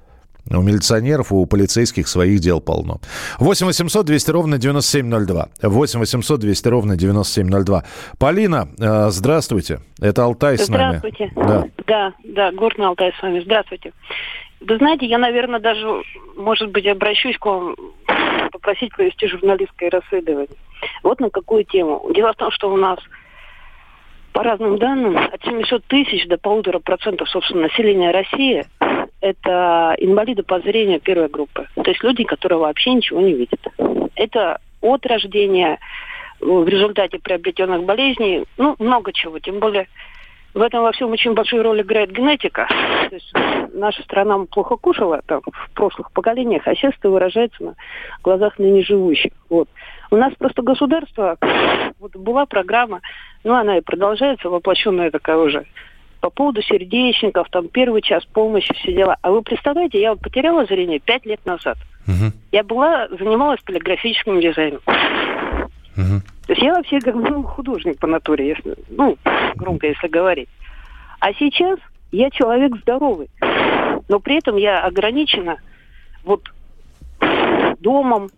У 0.49 0.61
милиционеров, 0.61 1.31
у 1.31 1.45
полицейских 1.45 2.07
своих 2.07 2.39
дел 2.39 2.61
полно. 2.61 2.99
8 3.39 3.65
800 3.65 4.05
200 4.05 4.31
ровно 4.31 4.57
9702. 4.57 5.49
8 5.61 5.99
800 5.99 6.39
200 6.39 6.67
ровно 6.67 6.95
9702. 6.95 7.83
Полина, 8.19 8.69
э, 8.79 9.09
здравствуйте. 9.09 9.79
Это 10.01 10.23
Алтай 10.23 10.57
с 10.57 10.69
нами. 10.69 10.97
Здравствуйте. 10.97 11.31
Да, 11.35 11.65
да, 11.87 12.13
да 12.23 12.51
горный 12.51 12.87
Алтай 12.87 13.13
с 13.17 13.21
вами. 13.21 13.41
Здравствуйте. 13.41 13.93
Вы 14.61 14.77
знаете, 14.77 15.05
я, 15.05 15.17
наверное, 15.17 15.59
даже, 15.59 16.03
может 16.35 16.71
быть, 16.71 16.87
обращусь 16.87 17.37
к 17.37 17.45
вам 17.45 17.75
попросить 18.51 18.91
провести 18.95 19.27
журналистское 19.27 19.89
расследование. 19.89 20.57
Вот 21.03 21.19
на 21.19 21.29
какую 21.29 21.63
тему. 21.63 22.09
Дело 22.13 22.33
в 22.33 22.37
том, 22.37 22.51
что 22.51 22.71
у 22.71 22.77
нас 22.77 22.99
по 24.33 24.43
разным 24.43 24.77
данным 24.77 25.17
от 25.17 25.43
700 25.43 25.83
тысяч 25.85 26.27
до 26.27 26.37
полутора 26.37 26.79
процентов, 26.79 27.29
собственно, 27.29 27.63
населения 27.63 28.11
России 28.11 28.65
это 29.21 29.95
инвалиды 29.97 30.43
по 30.43 30.59
зрению 30.59 30.99
первой 30.99 31.27
группы. 31.27 31.67
То 31.75 31.89
есть 31.89 32.03
люди, 32.03 32.23
которые 32.23 32.59
вообще 32.59 32.93
ничего 32.93 33.21
не 33.21 33.33
видят. 33.33 33.59
Это 34.15 34.59
от 34.81 35.05
рождения 35.05 35.79
в 36.39 36.67
результате 36.67 37.19
приобретенных 37.19 37.83
болезней, 37.83 38.45
ну, 38.57 38.75
много 38.79 39.11
чего. 39.11 39.39
Тем 39.39 39.59
более 39.59 39.87
в 40.53 40.61
этом 40.61 40.81
во 40.81 40.91
всем 40.91 41.11
очень 41.11 41.33
большую 41.33 41.63
роль 41.63 41.81
играет 41.81 42.11
генетика. 42.11 42.67
То 43.09 43.15
есть 43.15 43.31
наша 43.73 44.01
страна 44.03 44.45
плохо 44.45 44.75
кушала 44.75 45.21
там, 45.25 45.41
в 45.45 45.71
прошлых 45.73 46.11
поколениях, 46.11 46.63
а 46.65 46.75
сейчас 46.75 46.93
это 46.97 47.09
выражается 47.09 47.63
на 47.63 47.75
глазах 48.23 48.57
ныне 48.57 48.83
живущих. 48.83 49.31
Вот. 49.49 49.69
У 50.09 50.15
нас 50.15 50.33
просто 50.37 50.61
государство, 50.61 51.37
вот 51.99 52.15
была 52.15 52.45
программа, 52.45 53.01
ну 53.43 53.53
она 53.53 53.77
и 53.77 53.81
продолжается, 53.81 54.49
воплощенная 54.49 55.11
такая 55.11 55.37
уже, 55.37 55.65
по 56.19 56.29
поводу 56.29 56.61
сердечников, 56.61 57.47
там 57.49 57.67
первый 57.67 58.01
час 58.01 58.25
помощи, 58.25 58.73
все 58.75 58.93
дела. 58.93 59.17
А 59.21 59.31
вы 59.31 59.41
представляете, 59.41 60.01
я 60.01 60.11
вот 60.11 60.21
потеряла 60.21 60.65
зрение 60.65 60.99
пять 60.99 61.25
лет 61.25 61.45
назад. 61.45 61.77
Угу. 62.07 62.31
Я 62.51 62.63
была, 62.63 63.07
занималась 63.09 63.61
полиграфическим 63.61 64.39
дизайном. 64.39 64.81
Угу. 64.85 66.21
То 66.47 66.53
есть 66.53 66.61
я 66.61 66.73
вообще 66.73 66.99
как 66.99 67.15
ну, 67.15 67.43
художник 67.43 67.99
по 67.99 68.07
натуре, 68.07 68.47
если, 68.49 68.75
ну, 68.89 69.17
громко 69.55 69.87
если 69.87 70.07
говорить. 70.07 70.49
А 71.19 71.33
сейчас 71.33 71.79
я 72.11 72.29
человек 72.29 72.75
здоровый, 72.81 73.29
но 74.07 74.19
при 74.19 74.37
этом 74.37 74.55
я 74.55 74.83
ограничена 74.83 75.57
вот 76.23 76.43
домом, 77.79 78.29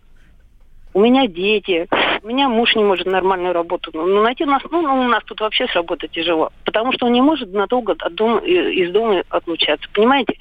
у 0.92 1.00
меня 1.00 1.26
дети, 1.28 1.86
меня 2.26 2.48
муж 2.48 2.74
не 2.74 2.84
может 2.84 3.06
нормальную 3.06 3.52
работу. 3.52 3.90
Ну, 3.94 4.22
найти 4.22 4.44
нас, 4.44 4.62
ну, 4.70 4.82
ну, 4.82 5.00
у 5.00 5.08
нас 5.08 5.22
тут 5.24 5.40
вообще 5.40 5.66
с 5.66 5.74
работы 5.74 6.08
тяжело. 6.08 6.50
Потому 6.64 6.92
что 6.92 7.06
он 7.06 7.12
не 7.12 7.20
может 7.20 7.52
надолго 7.52 7.94
от 7.98 8.14
дома, 8.14 8.38
из 8.40 8.90
дома 8.92 9.22
отлучаться. 9.28 9.88
Понимаете? 9.92 10.36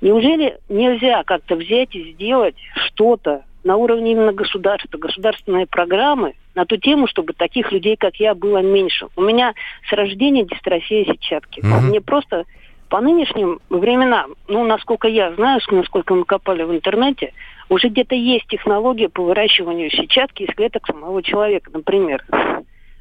Неужели 0.00 0.58
нельзя 0.68 1.22
как-то 1.24 1.56
взять 1.56 1.94
и 1.94 2.12
сделать 2.12 2.56
что-то 2.86 3.42
на 3.64 3.76
уровне 3.76 4.12
именно 4.12 4.32
государства, 4.32 4.96
государственные 4.96 5.66
программы 5.66 6.34
на 6.54 6.64
ту 6.64 6.76
тему, 6.76 7.06
чтобы 7.06 7.32
таких 7.34 7.70
людей, 7.72 7.96
как 7.96 8.16
я, 8.16 8.34
было 8.34 8.58
меньше. 8.58 9.08
У 9.16 9.22
меня 9.22 9.54
с 9.88 9.92
рождения 9.92 10.44
дистрофия 10.44 11.04
сетчатки. 11.04 11.60
Mm-hmm. 11.60 11.80
Мне 11.82 12.00
просто 12.00 12.44
по 12.90 13.00
нынешним 13.00 13.60
временам, 13.70 14.34
ну, 14.48 14.66
насколько 14.66 15.06
я 15.06 15.32
знаю, 15.34 15.60
насколько 15.70 16.12
мы 16.12 16.24
копали 16.24 16.64
в 16.64 16.72
интернете, 16.72 17.32
уже 17.68 17.88
где-то 17.88 18.16
есть 18.16 18.48
технология 18.48 19.08
по 19.08 19.22
выращиванию 19.22 19.90
сетчатки 19.90 20.42
из 20.42 20.54
клеток 20.54 20.86
самого 20.86 21.22
человека, 21.22 21.70
например. 21.72 22.24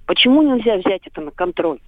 Почему 0.06 0.44
нельзя 0.44 0.78
взять 0.78 1.02
это 1.08 1.22
на 1.22 1.32
контроль? 1.32 1.80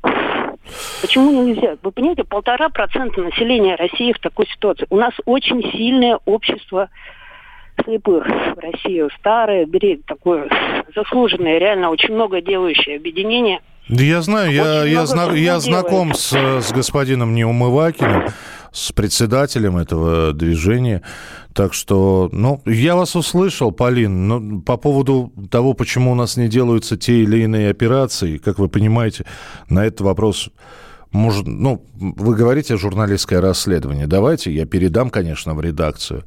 Почему 1.02 1.44
нельзя? 1.44 1.78
Вы 1.84 1.92
понимаете, 1.92 2.24
полтора 2.24 2.70
процента 2.70 3.22
населения 3.22 3.76
России 3.76 4.14
в 4.14 4.20
такой 4.20 4.48
ситуации. 4.48 4.88
У 4.90 4.98
нас 4.98 5.14
очень 5.26 5.62
сильное 5.72 6.20
общество 6.26 6.90
слепых 7.84 8.26
в 8.26 8.60
России. 8.60 9.08
Старое, 9.20 9.66
бери 9.66 10.02
такое 10.08 10.50
заслуженное, 10.96 11.60
реально 11.60 11.92
очень 11.92 12.16
много 12.16 12.42
делающее 12.42 12.96
объединение. 12.96 13.62
Да 13.90 14.04
я 14.04 14.22
знаю, 14.22 14.52
я, 14.54 14.84
я, 14.86 15.06
зна- 15.06 15.34
я 15.34 15.60
знаком 15.60 16.14
с, 16.14 16.32
с 16.34 16.72
господином 16.72 17.36
Неумывакиным. 17.36 18.30
с 18.72 18.92
председателем 18.94 19.76
этого 19.78 20.32
движения. 20.34 21.02
Так 21.54 21.74
что, 21.74 22.30
ну, 22.32 22.62
я 22.66 22.96
вас 22.96 23.18
услышал, 23.18 23.74
Полин, 23.74 24.28
но 24.30 24.62
по 24.62 24.78
поводу 24.78 25.34
того, 25.50 25.74
почему 25.74 26.14
у 26.14 26.16
нас 26.16 26.38
не 26.38 26.48
делаются 26.48 26.96
те 26.96 27.24
или 27.24 27.44
иные 27.44 27.70
операции, 27.70 28.38
как 28.38 28.60
вы 28.60 28.70
понимаете, 28.70 29.26
на 29.68 29.84
этот 29.86 30.00
вопрос 30.02 30.50
может, 31.12 31.46
ну, 31.46 31.86
вы 31.96 32.36
говорите 32.36 32.78
журналистское 32.78 33.42
расследование. 33.42 34.08
Давайте 34.08 34.52
я 34.52 34.66
передам, 34.66 35.10
конечно, 35.10 35.54
в 35.54 35.62
редакцию. 35.62 36.24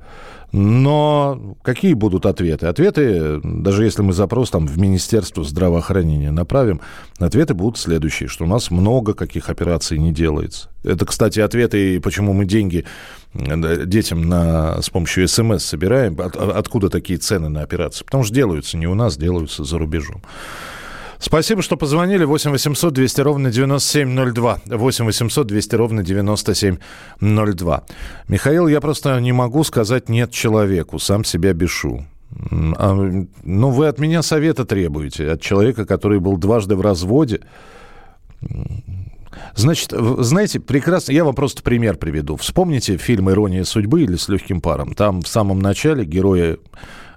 Но 0.52 1.56
какие 1.62 1.94
будут 1.94 2.26
ответы? 2.26 2.66
Ответы, 2.66 3.40
даже 3.42 3.84
если 3.84 4.02
мы 4.02 4.12
запрос 4.12 4.50
там 4.50 4.68
в 4.68 4.78
Министерство 4.78 5.42
здравоохранения 5.42 6.30
направим, 6.30 6.80
ответы 7.18 7.54
будут 7.54 7.76
следующие, 7.76 8.28
что 8.28 8.44
у 8.44 8.46
нас 8.46 8.70
много 8.70 9.14
каких 9.14 9.48
операций 9.48 9.98
не 9.98 10.12
делается. 10.12 10.68
Это, 10.84 11.06
кстати, 11.06 11.40
ответы, 11.40 12.00
почему 12.00 12.34
мы 12.34 12.44
деньги 12.44 12.84
детям 13.34 14.28
на, 14.28 14.80
с 14.80 14.90
помощью 14.90 15.26
СМС 15.26 15.64
собираем, 15.64 16.20
от, 16.20 16.36
откуда 16.36 16.88
такие 16.88 17.18
цены 17.18 17.48
на 17.48 17.62
операции. 17.62 18.04
Потому 18.04 18.22
что 18.22 18.32
делаются 18.32 18.76
не 18.76 18.86
у 18.86 18.94
нас, 18.94 19.16
делаются 19.16 19.64
за 19.64 19.76
рубежом. 19.78 20.22
Спасибо, 21.24 21.62
что 21.62 21.78
позвонили. 21.78 22.24
8 22.24 22.50
800 22.50 22.92
200 22.92 23.20
ровно 23.22 23.50
9702. 23.50 24.58
8 24.66 25.04
800 25.06 25.46
200 25.46 25.74
ровно 25.74 26.02
9702. 26.02 27.84
Михаил, 28.28 28.68
я 28.68 28.82
просто 28.82 29.18
не 29.20 29.32
могу 29.32 29.64
сказать 29.64 30.10
«нет» 30.10 30.32
человеку. 30.32 30.98
Сам 30.98 31.24
себя 31.24 31.54
бешу. 31.54 32.04
А, 32.76 33.24
ну, 33.42 33.70
вы 33.70 33.86
от 33.86 33.98
меня 33.98 34.20
совета 34.20 34.66
требуете. 34.66 35.30
От 35.30 35.40
человека, 35.40 35.86
который 35.86 36.20
был 36.20 36.36
дважды 36.36 36.76
в 36.76 36.82
разводе. 36.82 37.40
Значит, 39.54 39.92
знаете, 39.92 40.60
прекрасно, 40.60 41.12
я 41.12 41.24
вам 41.24 41.34
просто 41.34 41.62
пример 41.62 41.96
приведу. 41.96 42.36
Вспомните 42.36 42.98
фильм 42.98 43.30
«Ирония 43.30 43.64
судьбы» 43.64 44.02
или 44.02 44.16
«С 44.16 44.28
легким 44.28 44.60
паром». 44.60 44.92
Там 44.92 45.22
в 45.22 45.28
самом 45.28 45.58
начале 45.60 46.04
герои 46.04 46.58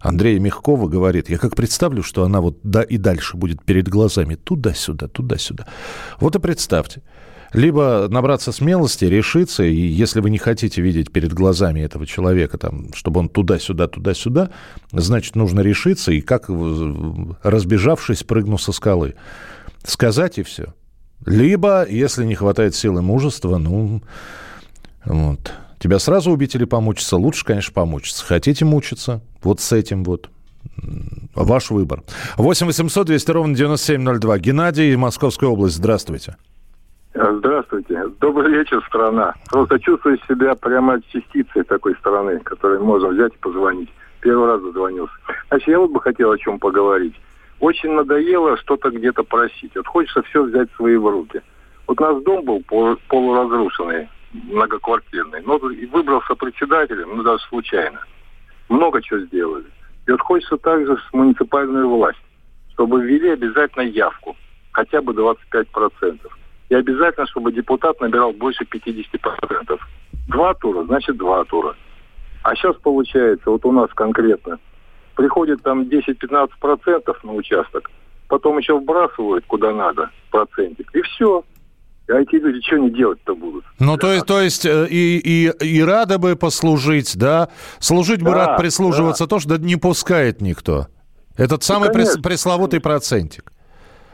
Андрея 0.02 0.40
Мягкова 0.40 0.88
говорит, 0.88 1.30
я 1.30 1.38
как 1.38 1.56
представлю, 1.56 2.04
что 2.04 2.24
она 2.24 2.42
вот 2.42 2.60
да 2.64 2.84
и 2.84 2.98
дальше 2.98 3.38
будет 3.38 3.64
перед 3.64 3.88
глазами 3.88 4.36
туда-сюда, 4.36 5.08
туда-сюда. 5.08 5.68
Вот 6.20 6.36
и 6.36 6.40
представьте. 6.40 7.02
Либо 7.54 8.08
набраться 8.10 8.52
смелости, 8.52 9.06
решиться, 9.06 9.64
и 9.64 9.74
если 9.74 10.20
вы 10.20 10.30
не 10.30 10.38
хотите 10.38 10.82
видеть 10.82 11.12
перед 11.12 11.34
глазами 11.34 11.80
этого 11.80 12.06
человека, 12.06 12.58
там, 12.58 12.94
чтобы 12.94 13.22
он 13.22 13.30
туда-сюда, 13.30 13.88
туда-сюда, 13.88 14.50
значит, 14.92 15.36
нужно 15.36 15.62
решиться, 15.62 16.12
и 16.12 16.20
как, 16.20 16.50
разбежавшись, 17.44 18.24
прыгну 18.24 18.58
со 18.58 18.74
скалы. 18.74 19.16
Сказать 19.84 20.38
и 20.40 20.44
все. 20.44 20.74
Либо, 21.26 21.88
если 21.88 22.26
не 22.26 22.36
хватает 22.36 22.76
силы 22.76 23.02
мужества, 23.02 23.58
ну, 23.58 24.04
вот, 25.06 25.54
Тебя 25.80 26.00
сразу 26.00 26.32
убить 26.32 26.56
или 26.56 26.66
помучиться? 26.66 27.18
Лучше, 27.18 27.46
конечно, 27.46 27.74
помучиться. 27.74 28.26
Хотите 28.26 28.66
мучиться? 28.66 29.22
Вот 29.44 29.60
с 29.60 29.72
этим 29.72 30.04
вот. 30.04 30.30
Ваш 31.36 31.70
выбор. 31.70 32.04
8 32.38 32.66
800 32.66 33.08
200 33.08 33.32
ровно 33.32 33.56
9702. 33.56 34.40
Геннадий, 34.40 34.96
Московская 34.96 35.48
область. 35.48 35.76
Здравствуйте. 35.76 36.36
Здравствуйте. 37.14 38.04
Добрый 38.20 38.52
вечер, 38.52 38.84
страна. 38.88 39.34
Просто 39.50 39.80
чувствую 39.80 40.20
себя 40.28 40.56
прямо 40.56 41.02
частицей 41.12 41.64
такой 41.64 41.96
страны, 41.96 42.40
которой 42.40 42.80
можно 42.80 43.10
взять 43.10 43.34
и 43.34 43.38
позвонить. 43.38 43.90
Первый 44.22 44.48
раз 44.48 44.62
зазвонился. 44.62 45.14
Значит, 45.50 45.68
я 45.68 45.80
вот 45.80 45.92
бы 45.92 46.02
хотел 46.02 46.32
о 46.32 46.38
чем 46.38 46.60
поговорить. 46.60 47.16
Очень 47.60 47.94
надоело 47.94 48.58
что-то 48.58 48.90
где-то 48.90 49.24
просить. 49.24 49.76
Вот 49.76 49.88
хочется 49.88 50.22
все 50.24 50.44
взять 50.44 50.72
в 50.72 50.76
свои 50.76 50.96
в 50.96 51.08
руки. 51.08 51.42
Вот 51.88 52.00
у 52.00 52.04
нас 52.04 52.24
дом 52.24 52.44
был 52.44 52.62
полуразрушенный 53.08 54.10
многоквартирный. 54.46 55.42
Но 55.46 55.58
выбрался 55.58 56.36
председателем, 56.36 57.16
ну 57.16 57.24
даже 57.24 57.44
случайно. 57.46 58.00
Много 58.70 59.02
чего 59.02 59.20
сделали. 59.22 59.66
И 60.08 60.12
вот 60.12 60.22
хочется 60.22 60.58
также 60.58 60.98
с 60.98 61.14
муниципальной 61.14 61.86
властью, 61.86 62.24
чтобы 62.74 63.04
ввели 63.04 63.30
обязательно 63.30 63.84
явку, 63.84 64.36
хотя 64.72 65.02
бы 65.02 65.14
25%. 65.14 66.20
И 66.70 66.76
обязательно, 66.76 67.28
чтобы 67.28 67.52
депутат 67.52 68.00
набирал 68.02 68.34
больше 68.34 68.64
50%. 68.64 69.80
Два 70.28 70.54
тура, 70.56 70.84
значит 70.84 71.18
два 71.18 71.44
тура. 71.46 71.76
А 72.44 72.56
сейчас 72.56 72.76
получается, 72.78 73.50
вот 73.50 73.66
у 73.66 73.72
нас 73.72 73.90
конкретно, 73.94 74.60
приходит 75.16 75.62
там 75.64 75.82
10-15% 75.82 77.16
на 77.24 77.34
участок, 77.34 77.92
потом 78.28 78.58
еще 78.58 78.78
вбрасывают 78.78 79.46
куда 79.48 79.74
надо 79.74 80.12
процентик, 80.32 80.90
и 80.94 81.02
все. 81.02 81.44
А 82.10 82.22
эти 82.22 82.36
люди 82.36 82.66
что 82.66 82.78
не 82.78 82.90
делать-то 82.90 83.36
будут? 83.36 83.66
Ну, 83.80 83.98
то 83.98 84.14
есть, 84.14 84.26
то 84.26 84.40
есть 84.42 84.66
э, 84.66 84.88
и, 84.90 85.18
и, 85.18 85.52
и 85.66 85.84
рады 85.84 86.18
бы 86.18 86.36
послужить, 86.38 87.18
да? 87.18 87.50
Служить 87.80 88.22
бы 88.22 88.34
рад 88.34 88.58
прислуживаться, 88.58 89.26
да. 89.26 89.30
то, 89.30 89.40
что 89.40 89.58
не 89.58 89.76
пускает 89.76 90.40
никто. 90.40 90.88
Этот 91.36 91.60
ну, 91.60 91.74
самый 91.74 91.92
прес, 91.92 92.18
пресловутый 92.18 92.80
процентик. 92.80 93.52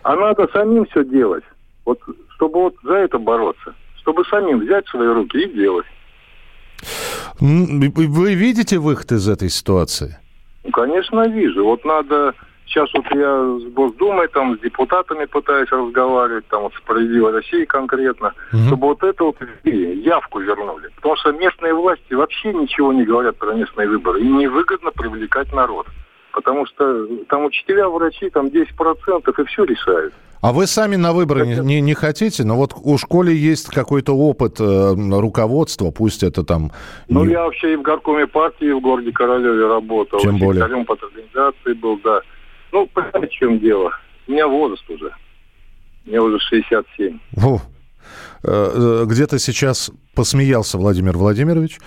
А 0.01 0.15
надо 0.15 0.47
самим 0.51 0.86
все 0.88 1.06
делать. 1.06 1.43
Вот, 1.86 1.99
чтобы 2.36 2.62
вот 2.62 2.75
за 2.84 2.95
это 2.95 3.19
бороться. 3.19 3.75
Чтобы 4.01 4.25
самим 4.25 4.60
взять 4.60 4.86
в 4.88 4.89
свои 4.89 5.08
руки 5.08 5.43
и 5.43 5.53
делать. 5.53 5.86
Вы 7.39 8.34
видите 8.34 8.79
выход 8.79 9.12
из 9.12 9.29
этой 9.29 9.49
ситуации? 9.49 10.17
Ну, 10.63 10.71
конечно, 10.71 11.27
вижу. 11.27 11.63
Вот 11.63 11.86
надо 11.86 12.34
Сейчас 12.65 12.89
вот 12.93 13.06
я 13.12 13.60
с 13.60 13.73
Госдумой, 13.73 14.28
там, 14.30 14.58
с 14.58 14.62
депутатами 14.62 15.26
пытаюсь 15.26 15.69
разговаривать, 15.71 16.47
там, 16.47 16.63
вот 16.63 16.73
«Справедливой 16.76 17.32
России» 17.34 17.65
конкретно, 17.65 18.34
угу. 18.52 18.62
чтобы 18.67 18.88
вот 18.88 19.04
это 19.04 19.23
вот 19.26 19.38
явку 19.63 20.39
вернули. 20.39 20.89
Потому 20.95 21.15
что 21.17 21.32
местные 21.34 21.73
власти 21.73 22.13
вообще 22.13 22.54
ничего 22.54 22.93
не 22.93 23.04
говорят 23.04 23.38
про 23.38 23.54
местные 23.54 23.88
выборы. 23.88 24.21
И 24.21 24.28
невыгодно 24.28 24.91
привлекать 24.91 25.52
народ. 25.54 25.88
Потому 26.32 26.65
что 26.65 27.06
там 27.30 27.45
учителя, 27.45 27.88
врачи, 27.88 28.30
там 28.30 28.47
10% 28.47 29.41
и 29.41 29.45
все 29.45 29.63
решают. 29.65 30.13
А 30.43 30.52
вы 30.52 30.67
сами 30.67 30.97
на 30.97 31.13
выборы 31.13 31.47
не, 31.47 31.60
не, 31.60 31.80
не 31.80 31.93
хотите? 31.93 32.43
Но 32.43 32.58
вот 32.58 32.73
у 32.84 32.97
школе 32.97 33.34
есть 33.34 33.67
какой-то 33.67 34.13
опыт 34.13 34.60
э, 34.60 34.93
руководства, 35.21 35.91
пусть 35.91 36.21
это 36.21 36.43
там... 36.43 36.71
Ну, 37.08 37.23
я 37.23 37.43
вообще 37.43 37.73
и 37.73 37.76
в 37.78 37.82
горкоме 37.82 38.28
партии 38.28 38.73
в 38.73 38.82
городе 38.82 39.13
Королеве 39.13 39.65
работал. 39.67 40.19
Тем 40.19 40.39
более. 40.39 40.62
Секретарем 40.62 40.86
под 40.86 41.02
организацией 41.02 41.76
был, 41.76 41.97
да. 42.04 42.19
Ну, 42.73 42.88
понимаете, 42.88 43.27
в 43.27 43.29
чем 43.29 43.59
дело? 43.59 43.91
У 44.27 44.31
меня 44.31 44.47
возраст 44.47 44.89
уже. 44.89 45.13
Мне 46.05 46.19
уже 46.19 46.39
67. 46.39 47.19
О, 47.41 47.62
э, 48.43 49.03
где-то 49.05 49.38
сейчас 49.39 49.91
посмеялся 50.15 50.77
Владимир 50.77 51.15
Владимирович. 51.15 51.79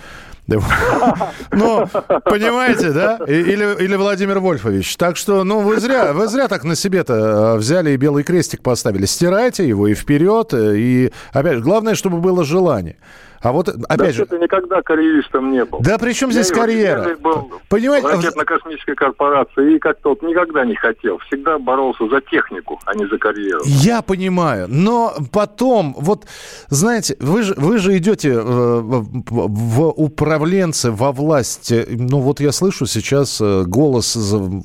Ну, 1.51 1.85
понимаете, 2.23 2.93
да? 2.93 3.19
Или, 3.27 3.83
или 3.83 3.95
Владимир 3.95 4.39
Вольфович. 4.39 4.95
Так 4.95 5.17
что, 5.17 5.43
ну, 5.43 5.59
вы 5.59 5.77
зря, 5.81 6.13
вы 6.13 6.27
зря 6.27 6.47
так 6.47 6.63
на 6.63 6.75
себе-то 6.75 7.13
э, 7.13 7.57
взяли 7.57 7.91
и 7.91 7.97
белый 7.97 8.23
крестик 8.23 8.63
поставили. 8.63 9.05
Стирайте 9.05 9.67
его 9.67 9.89
и 9.89 9.93
вперед. 9.93 10.53
Э, 10.53 10.77
и, 10.77 11.11
опять, 11.33 11.59
главное, 11.59 11.95
чтобы 11.95 12.19
было 12.19 12.45
желание. 12.45 12.95
А 13.41 13.51
вот, 13.51 13.69
опять 13.69 13.97
да, 13.97 14.11
же... 14.11 14.25
ты 14.25 14.37
никогда 14.37 14.81
карьеристом 14.81 15.51
не 15.51 15.63
был. 15.65 15.79
Да 15.79 15.97
при 15.97 16.13
чем 16.13 16.31
здесь 16.31 16.49
я 16.49 16.55
карьера? 16.55 17.15
был 17.17 17.51
Понимаете? 17.69 18.07
ракетно-космической 18.07 18.95
корпорации 18.95 19.75
и 19.75 19.79
как-то 19.79 20.09
вот 20.09 20.21
никогда 20.21 20.65
не 20.65 20.75
хотел. 20.75 21.19
Всегда 21.27 21.59
боролся 21.59 22.07
за 22.07 22.21
технику, 22.21 22.79
а 22.85 22.95
не 22.95 23.07
за 23.07 23.17
карьеру. 23.17 23.61
Я 23.65 24.01
понимаю. 24.01 24.67
Но 24.69 25.13
потом, 25.31 25.95
вот, 25.97 26.25
знаете, 26.69 27.15
вы 27.19 27.43
же, 27.43 27.53
вы 27.57 27.77
же 27.77 27.97
идете 27.97 28.33
э, 28.33 28.39
в 28.41 29.89
управленцы, 29.89 30.91
во 30.91 31.11
власть. 31.11 31.73
Ну 31.89 32.19
вот 32.19 32.39
я 32.39 32.51
слышу 32.51 32.85
сейчас 32.85 33.39
э, 33.41 33.63
голос 33.65 34.17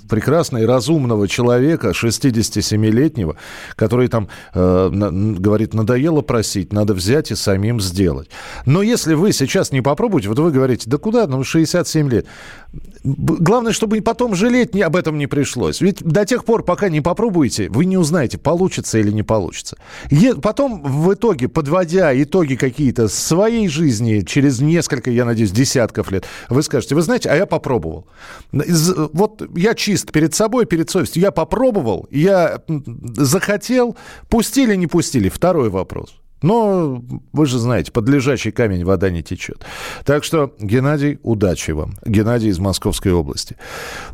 прекрасного 0.09 0.63
и 0.63 0.67
разумного 0.67 1.29
человека, 1.29 1.91
67-летнего, 1.91 3.37
который 3.77 4.09
там 4.09 4.29
э, 4.55 4.89
говорит, 4.91 5.75
надоело 5.75 6.23
просить, 6.23 6.73
надо 6.73 6.95
взять 6.95 7.31
и 7.31 7.35
самим 7.35 7.81
сделать. 7.81 8.29
Но 8.67 8.83
если 8.83 9.15
вы 9.15 9.33
сейчас 9.33 9.73
не 9.73 9.81
попробуете, 9.81 10.29
вот 10.29 10.39
вы 10.39 10.51
говорите, 10.51 10.89
да 10.89 10.99
куда, 10.99 11.27
ну 11.27 11.43
67 11.45 12.09
лет. 12.09 12.27
Главное, 13.05 13.73
чтобы 13.73 14.01
потом 14.01 14.35
жалеть 14.35 14.75
об 14.81 14.97
этом 14.97 15.19
не 15.19 15.27
пришлось. 15.27 15.81
Ведь 15.81 16.03
до 16.03 16.25
тех 16.25 16.45
пор, 16.45 16.65
пока 16.65 16.89
не 16.89 17.01
попробуете, 17.01 17.69
вы 17.69 17.85
не 17.85 17.99
узнаете, 17.99 18.39
получится 18.39 18.99
или 18.99 19.11
не 19.11 19.23
получится. 19.23 19.77
И 20.11 20.33
потом, 20.41 20.83
в 20.83 21.13
итоге, 21.13 21.49
подводя 21.49 22.13
итоги 22.23 22.55
какие-то 22.55 23.09
своей 23.09 23.69
жизни 23.69 24.21
через 24.21 24.61
несколько, 24.61 25.11
я 25.11 25.25
надеюсь, 25.25 25.51
десятков 25.51 26.11
лет, 26.11 26.27
вы 26.49 26.63
скажете, 26.63 26.95
вы 26.95 27.03
знаете, 27.03 27.29
а 27.29 27.37
я 27.37 27.47
попробовал. 27.47 28.07
Вот 28.53 29.43
я 29.57 29.75
чист 29.75 30.13
перед 30.13 30.35
собой, 30.35 30.67
перед 30.67 30.89
совестью. 30.89 31.23
Я 31.23 31.31
попробовал, 31.33 32.07
я 32.11 32.63
захотел, 33.17 33.97
пустили, 34.29 34.77
не 34.77 34.87
пустили. 34.87 35.29
Второй 35.29 35.71
вопрос. 35.71 36.22
Но 36.43 37.03
вы 37.33 37.47
же 37.47 37.59
знаете, 37.59 37.93
под 37.93 38.09
лежачий 38.09 38.51
камень 38.51 38.85
вода 38.85 39.11
не 39.11 39.23
течет. 39.23 39.65
Так 40.05 40.25
что, 40.25 40.55
Геннадий, 40.59 41.19
удачи 41.23 41.71
вам. 41.71 41.95
Геннадий 42.05 42.51
из 42.51 42.59
Московской 42.59 43.13
области. 43.13 43.57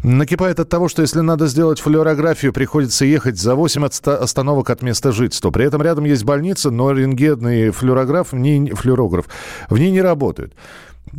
Накипает 0.02 0.60
от 0.60 0.68
того, 0.68 0.88
что 0.88 1.02
если 1.02 1.20
надо 1.20 1.46
сделать 1.46 1.80
флюорографию, 1.80 2.52
приходится 2.52 3.04
ехать 3.04 3.38
за 3.38 3.54
8 3.54 3.84
остановок 3.84 4.70
от 4.70 4.82
места 4.82 5.12
жительства. 5.12 5.50
При 5.50 5.64
этом 5.64 5.82
рядом 5.82 6.04
есть 6.04 6.24
больница, 6.24 6.70
но 6.70 6.92
рентгенный 6.92 7.70
флюорограф, 7.70 8.32
не, 8.32 8.70
флюорограф 8.70 9.26
в 9.70 9.78
ней 9.78 9.90
не 9.90 10.02
работают. 10.02 10.54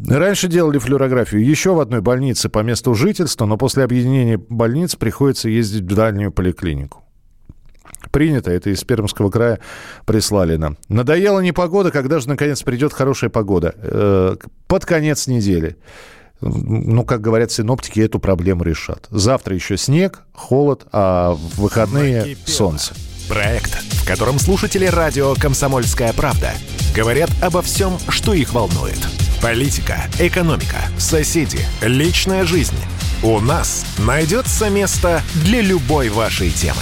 Раньше 0.08 0.48
делали 0.48 0.78
флюорографию 0.78 1.43
еще 1.43 1.74
в 1.74 1.80
одной 1.80 2.02
больнице 2.02 2.50
по 2.50 2.60
месту 2.60 2.93
жительства, 2.93 3.45
но 3.45 3.58
после 3.58 3.84
объединения 3.84 4.38
больниц 4.38 4.95
приходится 4.95 5.50
ездить 5.50 5.84
в 5.84 5.95
дальнюю 5.95 6.32
поликлинику. 6.32 7.04
Принято, 8.12 8.52
это 8.52 8.72
из 8.72 8.84
Пермского 8.84 9.30
края 9.30 9.60
прислали 10.06 10.56
нам. 10.56 10.78
Надоела 10.88 11.39
непогода, 11.41 11.91
когда 11.91 12.19
же 12.19 12.28
наконец 12.28 12.63
придет 12.63 12.93
хорошая 12.93 13.30
погода? 13.30 13.76
Э, 13.78 14.36
под 14.67 14.86
конец 14.86 15.28
недели. 15.28 15.78
Ну, 16.41 17.04
как 17.04 17.22
говорят 17.22 17.52
синоптики, 17.52 18.00
эту 18.00 18.19
проблему 18.19 18.63
решат. 18.63 19.08
Завтра 19.10 19.56
еще 19.56 19.78
снег, 19.78 20.24
холод, 20.34 20.86
а 20.91 21.34
в 21.34 21.60
выходные 21.60 22.19
Накипело. 22.22 22.56
солнце. 22.56 22.93
Проект, 23.28 23.74
в 23.76 24.08
котором 24.08 24.39
слушатели 24.39 24.86
радио 24.86 25.36
«Комсомольская 25.36 26.13
правда» 26.13 26.52
говорят 26.95 27.30
обо 27.41 27.62
всем, 27.62 27.98
что 28.08 28.34
их 28.34 28.54
волнует. 28.54 28.98
Политика, 29.41 30.02
экономика, 30.17 30.78
соседи, 30.98 31.60
личная 31.82 32.45
жизнь. 32.45 32.76
У 33.22 33.39
нас 33.39 33.86
найдется 33.98 34.69
место 34.69 35.22
для 35.43 35.62
любой 35.62 36.10
вашей 36.10 36.50
темы. 36.50 36.82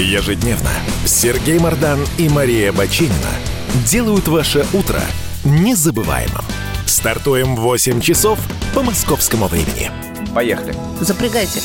Ежедневно 0.00 0.70
Сергей 1.06 1.58
Мардан 1.58 2.00
и 2.18 2.28
Мария 2.28 2.72
Бочинина 2.72 3.30
делают 3.86 4.26
ваше 4.26 4.66
утро 4.72 5.00
незабываемым. 5.44 6.44
Стартуем 6.86 7.54
в 7.54 7.60
8 7.60 8.00
часов 8.00 8.38
по 8.74 8.82
московскому 8.82 9.46
времени. 9.46 9.90
Поехали. 10.34 10.74
Запрягайте. 11.00 11.60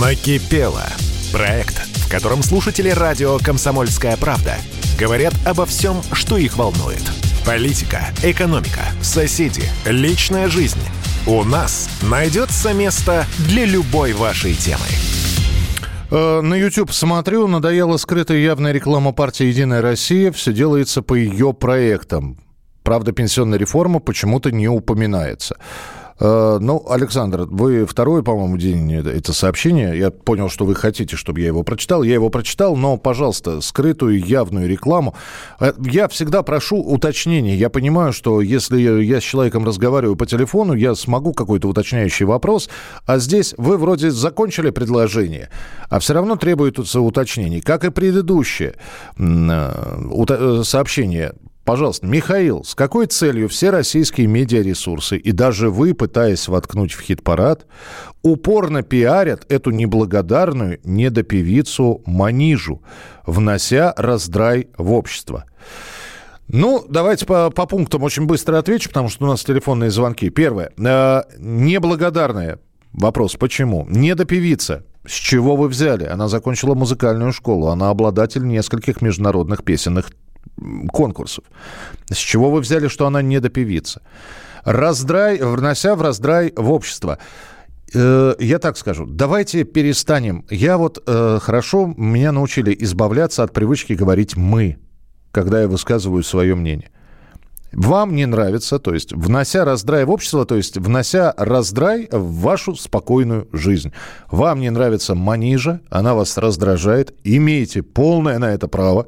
Накипело. 0.00 0.86
Проект, 1.32 1.78
в 1.96 2.10
котором 2.10 2.42
слушатели 2.42 2.90
радио 2.90 3.38
«Комсомольская 3.38 4.16
правда» 4.16 4.56
говорят 4.98 5.34
обо 5.46 5.64
всем, 5.64 6.02
что 6.12 6.36
их 6.36 6.56
волнует. 6.56 7.02
Политика, 7.46 8.08
экономика, 8.22 8.82
соседи, 9.00 9.62
личная 9.86 10.48
жизнь. 10.48 10.80
У 11.26 11.44
нас 11.44 11.88
найдется 12.02 12.74
место 12.74 13.26
для 13.38 13.64
любой 13.64 14.12
вашей 14.12 14.54
темы. 14.54 14.86
Э, 16.10 16.40
на 16.40 16.54
YouTube 16.54 16.92
смотрю, 16.92 17.46
надоела 17.46 17.96
скрытая 17.96 18.38
явная 18.38 18.72
реклама 18.72 19.12
партии 19.12 19.46
«Единая 19.46 19.80
Россия». 19.80 20.32
Все 20.32 20.52
делается 20.52 21.02
по 21.02 21.14
ее 21.14 21.54
проектам. 21.54 22.38
Правда, 22.82 23.12
пенсионная 23.12 23.58
реформа 23.58 24.00
почему-то 24.00 24.50
не 24.50 24.68
упоминается. 24.68 25.56
Э, 26.20 26.58
ну, 26.60 26.84
Александр, 26.88 27.46
вы 27.50 27.86
второй, 27.86 28.22
по-моему, 28.22 28.58
день 28.58 28.92
это 28.92 29.32
сообщение. 29.32 29.98
Я 29.98 30.10
понял, 30.10 30.50
что 30.50 30.66
вы 30.66 30.74
хотите, 30.74 31.16
чтобы 31.16 31.40
я 31.40 31.46
его 31.46 31.62
прочитал. 31.62 32.02
Я 32.02 32.14
его 32.14 32.28
прочитал, 32.28 32.76
но, 32.76 32.98
пожалуйста, 32.98 33.60
скрытую 33.60 34.24
явную 34.24 34.68
рекламу. 34.68 35.14
Э, 35.58 35.72
я 35.78 36.08
всегда 36.08 36.42
прошу 36.42 36.76
уточнения. 36.76 37.56
Я 37.56 37.70
понимаю, 37.70 38.12
что 38.12 38.40
если 38.42 38.78
я 39.02 39.20
с 39.20 39.24
человеком 39.24 39.64
разговариваю 39.64 40.16
по 40.16 40.26
телефону, 40.26 40.74
я 40.74 40.94
смогу 40.94 41.32
какой-то 41.32 41.68
уточняющий 41.68 42.26
вопрос, 42.26 42.68
а 43.06 43.18
здесь 43.18 43.54
вы 43.56 43.78
вроде 43.78 44.10
закончили 44.10 44.70
предложение, 44.70 45.48
а 45.88 45.98
все 46.00 46.12
равно 46.12 46.36
требуется 46.36 47.00
уточнений. 47.00 47.60
Как 47.62 47.84
и 47.84 47.90
предыдущее 47.90 48.74
э, 49.18 50.62
сообщение 50.64 51.34
Пожалуйста, 51.70 52.04
Михаил, 52.04 52.64
с 52.64 52.74
какой 52.74 53.06
целью 53.06 53.48
все 53.48 53.70
российские 53.70 54.26
медиаресурсы 54.26 55.16
и 55.16 55.30
даже 55.30 55.70
вы, 55.70 55.94
пытаясь 55.94 56.48
воткнуть 56.48 56.94
в 56.94 57.00
хит-парад, 57.00 57.64
упорно 58.22 58.82
пиарят 58.82 59.46
эту 59.48 59.70
неблагодарную 59.70 60.80
недопевицу 60.82 62.02
Манижу, 62.06 62.82
внося 63.24 63.94
раздрай 63.96 64.66
в 64.76 64.92
общество? 64.92 65.44
Ну, 66.48 66.84
давайте 66.88 67.24
по, 67.24 67.50
по 67.50 67.66
пунктам 67.66 68.02
очень 68.02 68.26
быстро 68.26 68.58
отвечу, 68.58 68.88
потому 68.88 69.08
что 69.08 69.26
у 69.26 69.28
нас 69.28 69.44
телефонные 69.44 69.92
звонки. 69.92 70.28
Первое. 70.28 70.72
Э, 70.76 71.22
неблагодарная. 71.38 72.58
Вопрос, 72.92 73.36
почему? 73.36 73.86
Недопевица. 73.88 74.84
С 75.06 75.12
чего 75.12 75.54
вы 75.54 75.68
взяли? 75.68 76.06
Она 76.06 76.26
закончила 76.26 76.74
музыкальную 76.74 77.32
школу. 77.32 77.68
Она 77.68 77.90
обладатель 77.90 78.44
нескольких 78.44 79.02
международных 79.02 79.62
песенных 79.62 80.10
конкурсов. 80.92 81.44
С 82.10 82.16
чего 82.16 82.50
вы 82.50 82.60
взяли, 82.60 82.88
что 82.88 83.06
она 83.06 83.22
не 83.22 83.40
допевица? 83.40 84.02
Раздрай, 84.64 85.38
внося 85.38 85.94
в 85.94 86.02
раздрай 86.02 86.52
в 86.56 86.70
общество. 86.70 87.18
Э, 87.94 88.34
я 88.38 88.58
так 88.58 88.76
скажу, 88.76 89.06
давайте 89.06 89.64
перестанем. 89.64 90.44
Я 90.50 90.76
вот 90.78 91.02
э, 91.06 91.38
хорошо, 91.40 91.92
меня 91.96 92.32
научили 92.32 92.76
избавляться 92.80 93.42
от 93.42 93.52
привычки 93.52 93.94
говорить 93.94 94.36
«мы», 94.36 94.78
когда 95.32 95.62
я 95.62 95.68
высказываю 95.68 96.22
свое 96.22 96.54
мнение. 96.54 96.90
Вам 97.72 98.16
не 98.16 98.26
нравится, 98.26 98.80
то 98.80 98.92
есть 98.92 99.12
внося 99.12 99.64
раздрай 99.64 100.04
в 100.04 100.10
общество, 100.10 100.44
то 100.44 100.56
есть 100.56 100.76
внося 100.76 101.32
раздрай 101.36 102.08
в 102.10 102.40
вашу 102.40 102.74
спокойную 102.74 103.48
жизнь. 103.52 103.92
Вам 104.28 104.60
не 104.60 104.70
нравится 104.70 105.14
манижа, 105.14 105.80
она 105.88 106.14
вас 106.14 106.36
раздражает, 106.36 107.14
имеете 107.22 107.82
полное 107.82 108.38
на 108.38 108.52
это 108.52 108.66
право. 108.66 109.06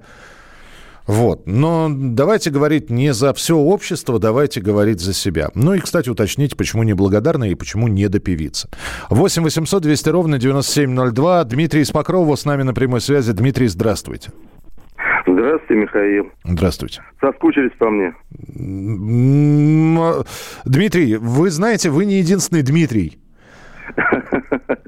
Вот. 1.07 1.47
Но 1.47 1.89
давайте 1.91 2.51
говорить 2.51 2.91
не 2.91 3.13
за 3.13 3.33
все 3.35 3.57
общество, 3.57 4.19
давайте 4.19 4.61
говорить 4.61 5.01
за 5.01 5.13
себя. 5.13 5.51
Ну 5.55 5.75
и, 5.75 5.81
кстати, 5.81 6.09
уточните, 6.09 6.57
почему 6.57 6.83
неблагодарная 6.83 7.51
и 7.51 7.55
почему 7.55 7.89
не 7.89 8.09
допевица. 8.09 8.69
8 9.11 9.43
800 9.43 9.83
200 9.83 10.09
ровно 10.11 10.39
9702. 10.39 11.45
Дмитрий 11.45 11.83
из 11.83 11.91
Покрова 11.91 12.37
с 12.37 12.45
нами 12.45 12.63
на 12.63 12.75
прямой 12.75 13.01
связи. 13.01 13.33
Дмитрий, 13.33 13.69
здравствуйте. 13.69 14.31
Здравствуйте, 15.27 15.83
Михаил. 15.83 16.31
Здравствуйте. 16.45 17.03
Соскучились 17.21 17.73
по 17.79 17.91
мне? 17.91 18.15
Дмитрий, 20.65 21.17
вы 21.17 21.51
знаете, 21.51 21.91
вы 21.91 22.05
не 22.07 22.19
единственный 22.19 22.63
Дмитрий. 22.63 23.19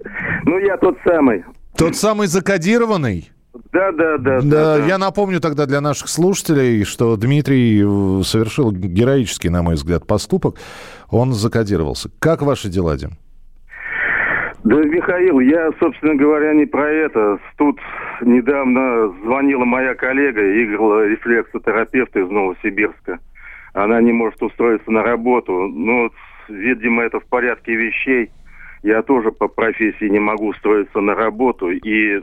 Ну, 0.46 0.58
я 0.58 0.76
тот 0.76 0.98
самый. 1.06 1.42
Тот 1.74 1.96
самый 1.96 2.26
закодированный? 2.26 3.30
Да, 3.74 3.90
да, 3.90 4.18
да. 4.18 4.40
Да, 4.40 4.86
я 4.86 4.98
напомню 4.98 5.40
тогда 5.40 5.66
для 5.66 5.80
наших 5.80 6.08
слушателей, 6.08 6.84
что 6.84 7.16
Дмитрий 7.16 7.82
совершил 8.22 8.70
героический, 8.70 9.48
на 9.48 9.64
мой 9.64 9.74
взгляд, 9.74 10.06
поступок. 10.06 10.58
Он 11.10 11.32
закодировался. 11.32 12.08
Как 12.20 12.42
ваши 12.42 12.68
дела, 12.68 12.96
Дим? 12.96 13.10
Да, 14.62 14.76
Михаил, 14.76 15.40
я, 15.40 15.70
собственно 15.80 16.14
говоря, 16.14 16.54
не 16.54 16.66
про 16.66 16.88
это. 16.88 17.38
Тут 17.58 17.80
недавно 18.20 19.12
звонила 19.24 19.64
моя 19.64 19.96
коллега, 19.96 20.40
Игорь, 20.40 21.10
рефлексотерапевт 21.10 22.16
из 22.16 22.30
Новосибирска. 22.30 23.18
Она 23.72 24.00
не 24.00 24.12
может 24.12 24.40
устроиться 24.40 24.88
на 24.92 25.02
работу. 25.02 25.52
Ну, 25.52 26.10
видимо, 26.48 27.02
это 27.02 27.18
в 27.18 27.24
порядке 27.24 27.74
вещей. 27.74 28.30
Я 28.84 29.02
тоже 29.02 29.32
по 29.32 29.48
профессии 29.48 30.08
не 30.08 30.20
могу 30.20 30.50
устроиться 30.50 31.00
на 31.00 31.16
работу. 31.16 31.70
И 31.72 32.22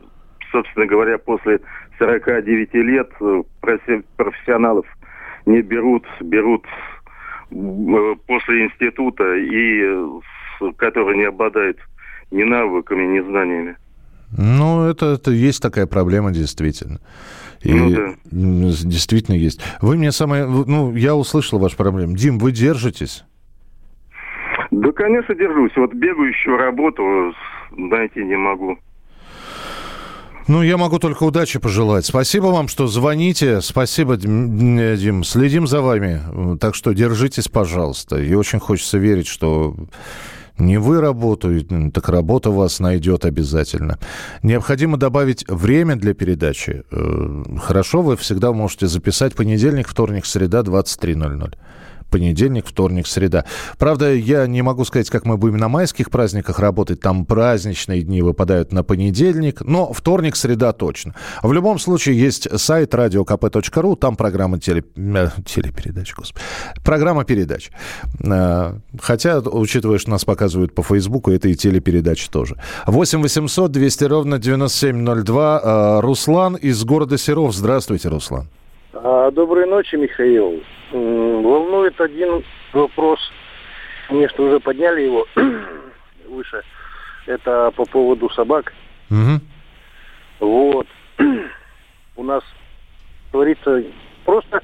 собственно 0.52 0.86
говоря, 0.86 1.18
после 1.18 1.60
49 2.00 2.74
лет 2.76 3.10
э, 3.20 3.44
профессионалов 4.18 4.86
не 5.46 5.62
берут, 5.62 6.06
берут 6.22 6.66
э, 7.52 8.16
после 8.28 8.66
института 8.66 9.36
и 9.36 9.82
э, 9.84 10.72
которые 10.78 11.18
не 11.18 11.26
обладают 11.26 11.78
ни 12.32 12.44
навыками, 12.44 13.04
ни 13.18 13.20
знаниями. 13.20 13.78
Ну, 14.38 14.88
это, 14.88 15.08
это 15.08 15.32
есть 15.32 15.62
такая 15.62 15.88
проблема, 15.88 16.32
действительно. 16.32 17.00
И 17.64 17.74
ну, 17.74 17.90
да. 17.92 18.14
действительно 18.32 19.36
есть. 19.36 19.62
Вы 19.82 19.98
мне 19.98 20.12
самое... 20.12 20.46
Ну, 20.46 20.96
я 20.96 21.16
услышал 21.16 21.60
вашу 21.60 21.76
проблему. 21.76 22.16
Дим, 22.16 22.40
вы 22.40 22.52
держитесь? 22.52 23.26
Да, 24.72 24.92
конечно, 24.94 25.36
держусь. 25.36 25.76
Вот 25.76 25.94
бегающую 25.94 26.58
работу 26.58 27.34
найти 27.72 28.24
не 28.24 28.38
могу. 28.38 28.78
Ну, 30.52 30.64
я 30.64 30.76
могу 30.76 31.00
только 31.00 31.24
удачи 31.24 31.60
пожелать. 31.60 32.06
Спасибо 32.06 32.48
вам, 32.48 32.68
что 32.68 32.86
звоните. 32.86 33.62
Спасибо, 33.62 34.18
Дим. 34.18 35.24
Следим 35.24 35.66
за 35.66 35.82
вами. 35.82 36.58
Так 36.58 36.76
что 36.76 36.92
держитесь, 36.92 37.48
пожалуйста. 37.48 38.18
И 38.18 38.34
очень 38.34 38.60
хочется 38.60 38.98
верить, 38.98 39.28
что 39.28 39.74
не 40.58 40.78
вы 40.78 41.00
работаете, 41.00 41.90
так 41.94 42.10
работа 42.10 42.52
вас 42.52 42.82
найдет 42.82 43.24
обязательно. 43.24 43.98
Необходимо 44.44 44.98
добавить 44.98 45.46
время 45.48 45.96
для 45.96 46.14
передачи. 46.14 46.84
Э, 46.92 47.44
хорошо, 47.62 48.02
вы 48.02 48.18
всегда 48.18 48.52
можете 48.52 48.88
записать 48.88 49.34
понедельник, 49.36 49.88
вторник, 49.88 50.26
среда, 50.26 50.64
23.00 50.64 51.54
понедельник, 52.12 52.68
вторник, 52.68 53.08
среда. 53.08 53.46
Правда, 53.80 54.14
я 54.14 54.46
не 54.46 54.62
могу 54.62 54.86
сказать, 54.86 55.10
как 55.10 55.26
мы 55.26 55.38
будем 55.38 55.58
на 55.58 55.70
майских 55.70 56.12
праздниках 56.12 56.60
работать. 56.60 57.00
Там 57.00 57.26
праздничные 57.26 58.04
дни 58.04 58.22
выпадают 58.22 58.72
на 58.72 58.84
понедельник, 58.84 59.62
но 59.62 59.92
вторник, 59.92 60.36
среда 60.36 60.74
точно. 60.74 61.16
В 61.42 61.52
любом 61.54 61.80
случае 61.80 62.20
есть 62.20 62.48
сайт 62.60 62.94
radiokp.ru, 62.94 63.96
там 63.96 64.16
программа 64.16 64.60
теле... 64.60 64.84
Э, 64.96 65.30
телепередач, 65.46 66.14
господи. 66.14 66.46
Программа 66.84 67.24
передач. 67.24 67.72
Э, 68.24 68.74
хотя, 69.00 69.40
учитывая, 69.40 69.98
что 69.98 70.12
нас 70.12 70.26
показывают 70.26 70.76
по 70.76 70.84
Фейсбуку, 70.84 71.32
это 71.32 71.48
и 71.48 71.56
телепередачи 71.56 72.30
тоже. 72.30 72.58
8 72.86 73.22
800 73.22 73.72
200 73.72 74.04
ровно 74.04 74.38
9702. 74.38 75.62
Э, 75.64 76.00
Руслан 76.02 76.56
из 76.56 76.84
города 76.84 77.18
Серов. 77.18 77.56
Здравствуйте, 77.56 78.10
Руслан. 78.10 78.50
А, 78.94 79.32
доброй 79.32 79.68
ночи, 79.68 79.96
Михаил. 79.96 80.62
Волнует 80.92 82.00
один 82.02 82.44
вопрос. 82.74 83.20
Конечно, 84.08 84.44
уже 84.44 84.60
подняли 84.60 85.02
его 85.02 85.26
выше. 86.28 86.62
Это 87.26 87.72
по 87.72 87.86
поводу 87.86 88.30
собак. 88.32 88.74
Угу. 89.10 89.40
Вот. 90.42 90.88
У 92.18 92.24
нас 92.24 92.44
творится 93.32 93.82
просто 94.26 94.62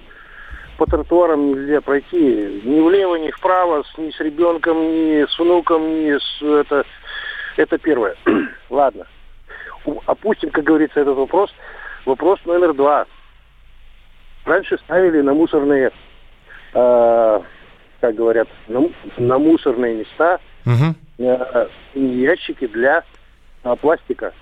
по 0.78 0.86
тротуарам 0.86 1.54
нельзя 1.54 1.82
пройти 1.82 2.62
ни 2.64 2.80
влево, 2.82 3.16
ни 3.16 3.32
вправо, 3.32 3.84
ни 3.98 4.12
с 4.12 4.20
ребенком, 4.20 4.78
ни 4.78 5.26
с 5.26 5.40
внуком, 5.40 5.82
ни 5.88 6.18
с 6.18 6.42
это. 6.42 6.86
Это 7.56 7.78
первое. 7.78 8.16
Ладно. 8.70 9.08
Опустим, 10.06 10.50
как 10.50 10.66
говорится, 10.66 11.00
этот 11.00 11.16
вопрос. 11.16 11.50
Вопрос 12.06 12.40
номер 12.46 12.74
два. 12.74 13.06
Раньше 14.48 14.78
ставили 14.78 15.22
на 15.22 15.34
мусорные 15.34 15.92
э, 16.74 17.40
как 18.00 18.16
говорят, 18.16 18.48
на, 18.68 18.90
на 19.18 19.38
мусорные 19.38 19.96
места 19.96 20.40
угу. 20.66 20.96
э, 21.18 21.68
ящики 21.94 22.68
для 22.68 23.04
э, 23.64 23.76
пластика. 23.82 24.34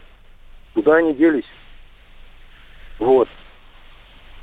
Куда 0.75 0.97
они 0.97 1.13
делись? 1.13 1.45
Вот. 2.99 3.27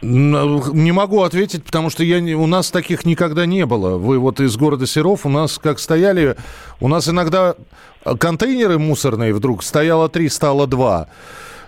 Не 0.00 0.90
могу 0.90 1.22
ответить, 1.22 1.64
потому 1.64 1.88
что 1.88 2.02
я 2.02 2.20
не, 2.20 2.34
у 2.34 2.48
нас 2.48 2.72
таких 2.72 3.04
никогда 3.06 3.46
не 3.46 3.64
было. 3.64 3.98
Вы 3.98 4.18
вот 4.18 4.40
из 4.40 4.56
города 4.56 4.84
Серов, 4.84 5.24
у 5.24 5.28
нас 5.28 5.58
как 5.58 5.78
стояли, 5.78 6.34
у 6.80 6.88
нас 6.88 7.08
иногда 7.08 7.54
контейнеры 8.18 8.80
мусорные 8.80 9.32
вдруг 9.32 9.62
стояло 9.62 10.08
три, 10.08 10.28
стало 10.28 10.66
два. 10.66 11.08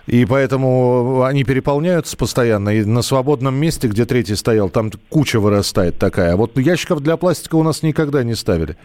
И 0.07 0.25
поэтому 0.25 1.23
они 1.23 1.43
переполняются 1.43 2.15
постоянно. 2.15 2.69
И 2.69 2.85
на 2.85 3.01
свободном 3.01 3.55
месте, 3.55 3.87
где 3.87 4.05
третий 4.05 4.35
стоял, 4.35 4.69
там 4.69 4.91
куча 5.09 5.39
вырастает 5.39 5.97
такая. 5.97 6.33
А 6.33 6.35
вот 6.35 6.57
ящиков 6.57 7.01
для 7.01 7.17
пластика 7.17 7.55
у 7.55 7.63
нас 7.63 7.81
никогда 7.81 8.23
не 8.23 8.35
ставили. 8.35 8.77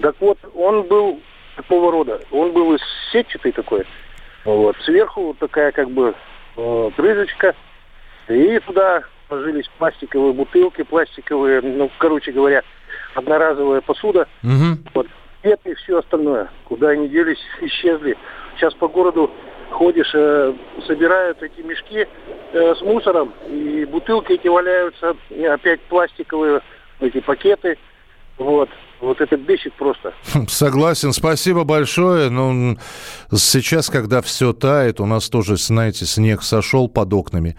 Так 0.00 0.16
вот, 0.20 0.38
он 0.54 0.82
был 0.88 1.20
такого 1.56 1.92
рода. 1.92 2.20
Он 2.32 2.52
был 2.52 2.74
из 2.74 2.80
сетчатый 3.12 3.52
такой. 3.52 3.84
Вот. 4.44 4.76
Сверху 4.84 5.36
такая 5.38 5.70
как 5.70 5.90
бы 5.90 6.14
э, 6.56 6.90
крышечка. 6.96 7.54
И 8.28 8.58
туда 8.66 9.02
ложились 9.28 9.70
пластиковые 9.78 10.32
бутылки, 10.32 10.82
пластиковые, 10.82 11.60
ну, 11.60 11.90
короче 11.98 12.32
говоря, 12.32 12.62
одноразовая 13.14 13.80
посуда. 13.82 14.26
Угу. 14.42 14.78
Вот. 14.94 15.06
Это 15.42 15.70
и 15.70 15.74
все 15.74 15.98
остальное. 15.98 16.50
Куда 16.64 16.88
они 16.90 17.08
делись, 17.08 17.38
исчезли. 17.60 18.16
Сейчас 18.56 18.74
по 18.74 18.88
городу 18.88 19.30
ходишь, 19.70 20.10
э, 20.14 20.54
собирают 20.86 21.42
эти 21.42 21.60
мешки 21.60 22.06
э, 22.52 22.74
с 22.74 22.80
мусором, 22.82 23.32
и 23.48 23.84
бутылки 23.84 24.32
эти 24.32 24.48
валяются, 24.48 25.16
и 25.30 25.44
опять 25.44 25.80
пластиковые 25.82 26.60
эти 27.00 27.20
пакеты. 27.20 27.78
Вот. 28.38 28.68
Вот 29.00 29.20
это 29.20 29.36
бесит 29.36 29.72
просто. 29.74 30.12
Согласен, 30.48 31.12
спасибо 31.12 31.64
большое. 31.64 32.28
Ну, 32.28 32.76
сейчас, 33.34 33.88
когда 33.88 34.20
все 34.20 34.52
тает, 34.52 35.00
у 35.00 35.06
нас 35.06 35.28
тоже, 35.30 35.56
знаете, 35.56 36.04
снег 36.04 36.42
сошел 36.42 36.88
под 36.88 37.12
окнами. 37.14 37.56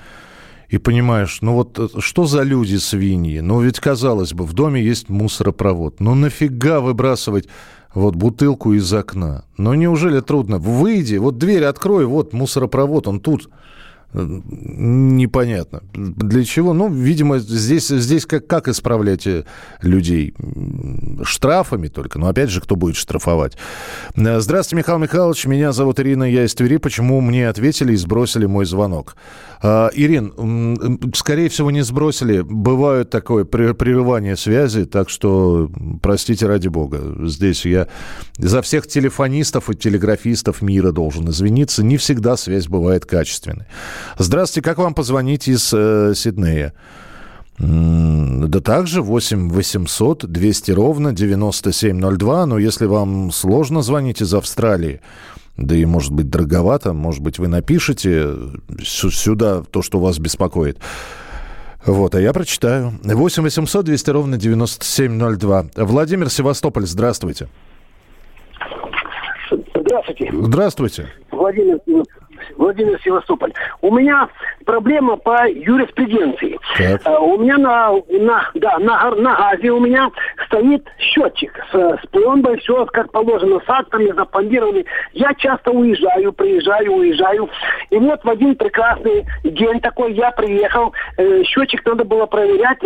И 0.70 0.78
понимаешь, 0.78 1.40
ну 1.42 1.56
вот 1.56 1.78
э, 1.78 1.88
что 2.00 2.24
за 2.24 2.44
люди 2.44 2.78
свиньи? 2.78 3.40
Ну 3.42 3.60
ведь, 3.60 3.82
казалось 3.82 4.34
бы, 4.34 4.46
в 4.46 4.54
доме 4.54 4.82
есть 4.82 5.10
мусоропровод. 5.10 6.00
Ну 6.00 6.16
нафига 6.16 6.80
выбрасывать 6.80 7.50
вот 7.94 8.16
бутылку 8.16 8.74
из 8.74 8.92
окна. 8.94 9.44
Но 9.58 9.76
неужели 9.76 10.20
трудно? 10.22 10.58
Выйди, 10.58 11.16
вот 11.18 11.38
дверь 11.38 11.66
открой, 11.66 12.06
вот 12.06 12.34
мусоропровод, 12.34 13.08
он 13.08 13.20
тут 13.20 13.50
непонятно. 14.14 15.84
Для 15.94 16.44
чего? 16.44 16.74
Ну, 16.74 16.90
видимо, 16.90 17.40
здесь, 17.40 17.88
здесь 17.88 18.26
как, 18.26 18.48
как 18.48 18.68
исправлять 18.68 19.26
э, 19.28 19.46
людей? 19.82 20.34
Штрафами 21.24 21.88
только. 21.88 22.20
Но 22.20 22.28
опять 22.28 22.50
же, 22.50 22.62
кто 22.62 22.76
будет 22.76 22.96
штрафовать? 22.96 23.58
Э, 24.16 24.40
здравствуйте, 24.40 24.82
Михаил 24.82 25.00
Михайлович. 25.00 25.46
Меня 25.46 25.72
зовут 25.72 26.00
Ирина, 26.00 26.24
я 26.24 26.46
из 26.46 26.54
Твери. 26.54 26.78
Почему 26.78 27.22
мне 27.22 27.48
ответили 27.48 27.94
и 27.94 27.98
сбросили 27.98 28.46
мой 28.46 28.66
звонок? 28.66 29.16
А, 29.64 29.90
Ирин, 29.94 31.12
скорее 31.14 31.50
всего, 31.50 31.72
не 31.72 31.84
сбросили. 31.84 32.42
Бывает 32.42 33.10
такое 33.10 33.46
прерывание 33.46 34.36
связи, 34.36 34.86
так 34.86 35.10
что 35.10 35.70
простите 36.02 36.48
ради 36.48 36.68
бога. 36.68 37.00
Здесь 37.28 37.66
я 37.66 37.88
за 38.38 38.62
всех 38.62 38.88
телефонистов 38.88 39.70
и 39.70 39.76
телеграфистов 39.76 40.62
мира 40.62 40.92
должен 40.92 41.30
извиниться. 41.30 41.84
Не 41.84 41.98
всегда 41.98 42.38
связь 42.38 42.68
бывает 42.68 43.06
качественной. 43.06 43.68
Здравствуйте, 44.18 44.68
как 44.68 44.78
вам 44.78 44.94
позвонить 44.94 45.48
из 45.48 45.72
э, 45.74 46.14
Сиднея? 46.16 46.74
Да 47.58 48.60
также 48.60 49.02
8 49.02 49.50
800 49.50 50.26
200 50.26 50.72
ровно 50.72 51.14
9702. 51.14 52.46
Но 52.48 52.58
если 52.58 52.86
вам 52.86 53.32
сложно 53.32 53.82
звонить 53.82 54.22
из 54.22 54.34
Австралии, 54.34 55.02
да 55.58 55.76
и, 55.76 55.86
может 55.86 56.12
быть, 56.12 56.30
дороговато, 56.30 56.94
может 56.94 57.22
быть, 57.22 57.38
вы 57.38 57.48
напишите 57.48 58.34
сюда 58.84 59.64
то, 59.70 59.82
что 59.82 60.00
вас 60.00 60.18
беспокоит. 60.18 60.80
Вот, 61.86 62.16
а 62.16 62.22
я 62.22 62.34
прочитаю. 62.34 62.94
8 63.04 63.44
800 63.44 63.86
200 63.86 64.10
ровно 64.10 64.38
9702. 64.38 65.66
Владимир 65.76 66.30
Севастополь, 66.30 66.86
здравствуйте. 66.86 67.48
Здравствуйте. 69.76 70.32
Здравствуйте. 70.32 71.08
Владимир 71.32 71.80
Владимир 72.62 73.02
Севастополь. 73.04 73.54
У 73.82 73.92
меня 73.92 74.30
проблема 74.72 75.18
по 75.18 75.50
юриспруденции. 75.50 76.58
Так. 76.78 77.02
Uh, 77.02 77.18
у 77.20 77.38
меня 77.40 77.58
на, 77.58 77.92
на, 78.08 78.50
да, 78.54 78.78
на, 78.80 79.12
на 79.16 79.36
газе 79.36 79.70
у 79.70 79.82
меня 79.82 80.10
стоит 80.46 80.88
счетчик 80.98 81.52
с, 81.72 81.76
с 81.76 82.08
пломбой, 82.12 82.58
все 82.60 82.86
как 82.86 83.12
положено, 83.12 83.60
с 83.60 83.70
актами 83.70 84.14
запломбированы. 84.16 84.86
Я 85.12 85.34
часто 85.34 85.72
уезжаю, 85.72 86.32
приезжаю, 86.32 86.94
уезжаю. 86.94 87.50
И 87.90 87.98
вот 87.98 88.24
в 88.24 88.30
один 88.30 88.56
прекрасный 88.56 89.26
день 89.44 89.82
такой 89.82 90.14
я 90.14 90.32
приехал, 90.32 90.94
э, 91.18 91.44
счетчик 91.44 91.86
надо 91.86 92.06
было 92.06 92.26
проверять, 92.26 92.78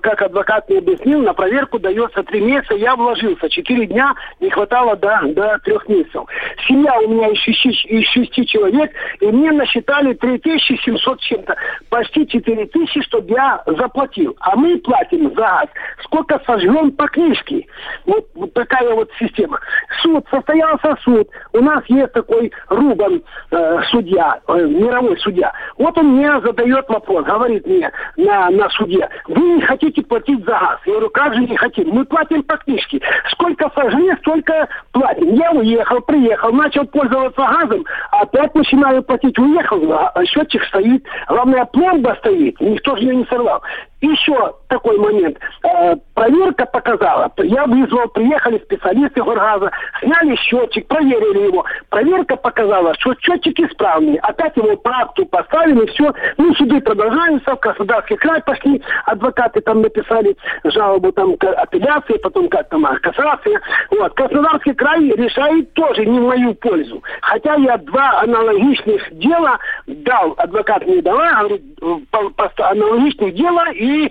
как 0.00 0.22
адвокат 0.22 0.70
мне 0.70 0.78
объяснил, 0.78 1.20
на 1.20 1.34
проверку 1.34 1.78
дается 1.78 2.22
три 2.22 2.40
месяца, 2.40 2.74
я 2.74 2.96
вложился. 2.96 3.50
Четыре 3.50 3.86
дня 3.86 4.14
не 4.40 4.48
хватало 4.48 4.96
до, 4.96 5.20
до 5.26 5.58
трех 5.62 5.86
месяцев. 5.88 6.24
Семья 6.66 6.98
у 7.00 7.08
меня 7.08 7.28
из 7.28 7.38
шести, 7.40 7.68
из 7.88 8.08
шести 8.08 8.46
человек, 8.46 8.90
и 9.20 9.26
мне 9.26 9.52
насчитали 9.52 10.14
3700 10.14 11.20
чем-то. 11.34 11.56
Почти 11.90 12.26
4000, 12.26 13.02
чтобы 13.02 13.30
я 13.30 13.62
заплатил. 13.66 14.36
А 14.40 14.56
мы 14.56 14.78
платим 14.78 15.30
за 15.34 15.44
газ. 15.44 15.68
Сколько 16.04 16.40
сожжем 16.46 16.92
по 16.92 17.06
книжке. 17.08 17.66
Вот, 18.06 18.26
вот 18.34 18.52
такая 18.54 18.94
вот 18.94 19.10
система. 19.18 19.60
Суд, 20.02 20.24
состоялся 20.30 20.96
суд. 21.02 21.28
У 21.52 21.60
нас 21.60 21.82
есть 21.88 22.12
такой 22.12 22.52
Рубан, 22.68 23.22
э, 23.50 23.80
судья, 23.90 24.40
э, 24.48 24.66
мировой 24.66 25.18
судья. 25.18 25.52
Вот 25.78 25.96
он 25.98 26.16
мне 26.16 26.40
задает 26.40 26.88
вопрос, 26.88 27.24
говорит 27.24 27.66
мне 27.66 27.90
на, 28.16 28.50
на 28.50 28.68
суде, 28.70 29.08
вы 29.28 29.40
не 29.56 29.62
хотите 29.62 30.02
платить 30.02 30.44
за 30.44 30.52
газ. 30.52 30.78
Я 30.86 30.92
говорю, 30.92 31.10
как 31.10 31.34
же 31.34 31.40
не 31.40 31.56
хотим? 31.56 31.88
Мы 31.90 32.04
платим 32.04 32.42
по 32.42 32.56
книжке. 32.56 33.00
Сколько 33.30 33.70
сожгли, 33.74 34.14
столько 34.20 34.68
платим. 34.92 35.34
Я 35.34 35.52
уехал, 35.52 36.00
приехал, 36.00 36.52
начал 36.52 36.86
пользоваться 36.86 37.40
газом, 37.40 37.84
опять 38.10 38.54
начинаю 38.54 39.02
платить. 39.02 39.38
Уехал, 39.38 39.92
а 39.92 40.24
счетчик 40.24 40.62
стоит. 40.64 41.04
Главное, 41.28 41.64
пломба 41.66 42.16
стоит, 42.18 42.60
никто 42.60 42.96
же 42.96 43.02
ее 43.02 43.16
не 43.16 43.24
сорвал. 43.24 43.62
Еще 44.00 44.54
такой 44.74 44.98
момент. 44.98 45.38
Э, 45.62 45.94
проверка 46.14 46.66
показала, 46.66 47.30
я 47.38 47.64
вызвал, 47.66 48.08
приехали 48.08 48.58
специалисты 48.58 49.22
Горгаза, 49.22 49.70
сняли 50.00 50.34
счетчик, 50.36 50.86
проверили 50.88 51.46
его. 51.46 51.64
Проверка 51.90 52.36
показала, 52.36 52.92
что 52.94 53.14
счетчик 53.20 53.58
исправный. 53.60 54.16
Опять 54.16 54.56
его 54.56 54.76
по 54.76 54.90
акту 54.90 55.26
поставили, 55.26 55.86
все. 55.86 56.12
Ну, 56.38 56.54
суды 56.54 56.80
продолжаются, 56.80 57.54
в 57.54 57.60
Краснодарский 57.60 58.16
край 58.16 58.42
пошли, 58.42 58.82
адвокаты 59.06 59.60
там 59.60 59.82
написали 59.82 60.36
жалобу 60.64 61.12
там 61.12 61.34
апелляции, 61.40 62.18
потом 62.18 62.48
как 62.48 62.68
там 62.68 62.84
а, 62.84 62.98
кассация. 62.98 63.60
Вот. 63.90 64.12
Краснодарский 64.14 64.74
край 64.74 65.08
решает 65.10 65.72
тоже 65.74 66.04
не 66.04 66.18
в 66.18 66.24
мою 66.24 66.54
пользу. 66.54 67.02
Хотя 67.20 67.54
я 67.54 67.76
два 67.78 68.22
аналогичных 68.22 69.16
дела 69.18 69.58
дал, 69.86 70.34
адвокат 70.36 70.84
мне 70.84 71.00
дала, 71.00 71.44
говорит, 71.44 71.62
по, 72.10 72.50
аналогичных 72.70 73.34
дела 73.34 73.70
и 73.72 74.10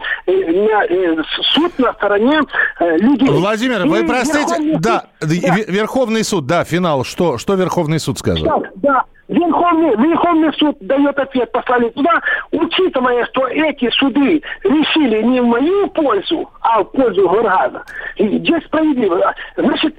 э, 0.54 0.88
э, 0.90 1.24
суд 1.54 1.78
на 1.80 1.94
стороне 1.94 2.42
э, 2.80 2.98
людей. 2.98 3.30
Владимир, 3.30 3.86
вы 3.86 4.06
простите, 4.06 4.78
да, 4.80 5.06
да, 5.20 5.28
Верховный 5.28 6.24
суд, 6.24 6.46
да, 6.46 6.64
финал, 6.64 7.04
что, 7.04 7.38
что 7.38 7.56
Верховный 7.56 8.00
суд 8.00 8.20
сказал? 8.20 8.62
Да, 8.62 8.70
да. 8.76 9.04
Верховный, 9.28 9.96
Верховный 9.96 10.54
суд 10.54 10.78
дает 10.82 11.18
ответ, 11.18 11.52
послали 11.52 11.90
туда, 11.90 12.22
учитывая, 12.52 13.26
что 13.28 13.48
эти 13.48 13.90
суды 13.92 14.42
решили 14.64 15.22
не 15.22 15.40
в 15.40 15.46
мою 15.46 15.88
пользу, 15.88 16.50
а 16.62 16.84
в 16.84 16.92
пользу 16.92 17.30
Горгаза. 17.30 17.84
И 18.18 18.28
здесь 18.40 18.64
справедливо. 18.66 19.34
Значит, 19.56 19.96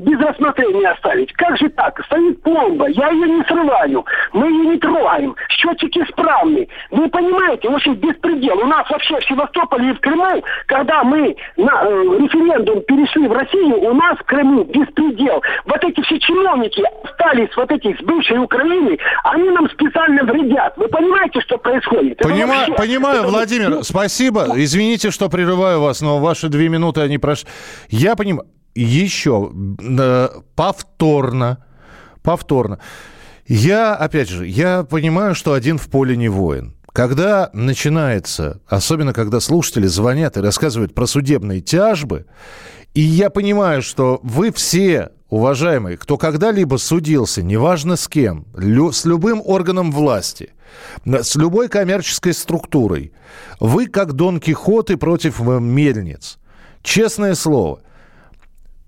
без 0.00 0.18
рассмотрения 0.20 0.88
оставить. 0.88 1.32
Как 1.34 1.58
же 1.58 1.68
так? 1.70 2.02
Стоит 2.06 2.42
пломба, 2.42 2.88
я 2.88 3.10
ее 3.10 3.28
не 3.28 3.44
срываю, 3.44 4.06
мы 4.32 4.46
ее 4.46 4.64
не 4.70 4.78
трогаем, 4.78 5.36
счетчик 5.50 5.94
исправный. 5.96 6.68
Вы 6.90 7.08
понимаете, 7.08 7.68
очень 7.68 7.94
беспредел. 7.94 8.58
У 8.58 8.66
нас 8.66 8.88
вообще 8.88 9.18
в 9.18 9.24
Севастополе 9.24 9.90
и 9.90 9.92
в 9.92 10.00
Крыму, 10.00 10.42
когда 10.66 11.04
мы 11.04 11.36
на 11.56 11.84
э, 11.84 12.02
референдум 12.20 12.80
перешли 12.82 13.28
в 13.28 13.32
Россию, 13.32 13.82
у 13.82 13.94
нас 13.94 14.16
в 14.18 14.24
Крыму 14.24 14.64
беспредел. 14.64 15.42
Вот 15.66 15.84
эти 15.84 16.00
все 16.02 16.18
чиновники 16.18 16.82
остались 17.04 17.54
вот 17.56 17.70
этих 17.70 17.98
с 17.98 18.02
бывшей 18.02 18.38
Украины 18.38 18.61
Украины, 18.62 18.98
они 19.24 19.50
нам 19.50 19.68
специально 19.70 20.24
вредят. 20.24 20.74
Вы 20.76 20.88
понимаете, 20.88 21.40
что 21.40 21.58
происходит? 21.58 22.18
Понима... 22.18 22.54
вообще... 22.54 22.74
Понимаю, 22.74 23.20
это... 23.20 23.28
Владимир, 23.28 23.84
спасибо. 23.84 24.48
Извините, 24.56 25.10
что 25.10 25.28
прерываю 25.28 25.80
вас, 25.80 26.00
но 26.00 26.18
ваши 26.18 26.48
две 26.48 26.68
минуты, 26.68 27.00
они 27.00 27.18
прошли. 27.18 27.48
Я 27.88 28.16
понимаю. 28.16 28.48
Еще 28.74 29.52
э, 29.82 30.28
повторно, 30.56 31.64
повторно. 32.22 32.78
Я, 33.46 33.94
опять 33.94 34.30
же, 34.30 34.46
я 34.46 34.84
понимаю, 34.84 35.34
что 35.34 35.52
один 35.52 35.76
в 35.76 35.90
поле 35.90 36.16
не 36.16 36.28
воин. 36.28 36.74
Когда 36.94 37.50
начинается, 37.52 38.60
особенно 38.66 39.12
когда 39.12 39.40
слушатели 39.40 39.86
звонят 39.86 40.36
и 40.38 40.40
рассказывают 40.40 40.94
про 40.94 41.06
судебные 41.06 41.60
тяжбы, 41.60 42.26
и 42.94 43.00
я 43.00 43.28
понимаю, 43.28 43.82
что 43.82 44.20
вы 44.22 44.52
все 44.52 45.10
уважаемый, 45.32 45.96
кто 45.96 46.18
когда-либо 46.18 46.76
судился, 46.76 47.42
неважно 47.42 47.96
с 47.96 48.06
кем, 48.06 48.44
лю, 48.54 48.92
с 48.92 49.06
любым 49.06 49.40
органом 49.42 49.90
власти, 49.90 50.50
с 51.06 51.36
любой 51.36 51.68
коммерческой 51.68 52.34
структурой, 52.34 53.12
вы 53.58 53.86
как 53.86 54.12
Дон 54.12 54.40
Кихоты 54.40 54.98
против 54.98 55.40
э, 55.40 55.58
мельниц. 55.58 56.38
Честное 56.82 57.34
слово. 57.34 57.80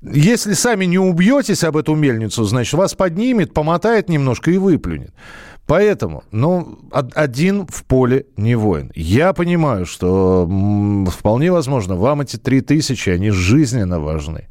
Если 0.02 0.52
сами 0.52 0.84
не 0.84 0.98
убьетесь 0.98 1.64
об 1.64 1.78
эту 1.78 1.94
мельницу, 1.94 2.44
значит, 2.44 2.74
вас 2.74 2.92
поднимет, 2.92 3.54
помотает 3.54 4.10
немножко 4.10 4.50
и 4.50 4.58
выплюнет. 4.58 5.14
Поэтому, 5.66 6.24
ну, 6.30 6.78
один 6.92 7.66
в 7.66 7.84
поле 7.84 8.26
не 8.36 8.54
воин. 8.54 8.92
Я 8.94 9.32
понимаю, 9.32 9.86
что 9.86 10.46
вполне 11.10 11.50
возможно, 11.50 11.96
вам 11.96 12.20
эти 12.20 12.36
три 12.36 12.60
тысячи, 12.60 13.08
они 13.08 13.30
жизненно 13.30 13.98
важны. 13.98 14.48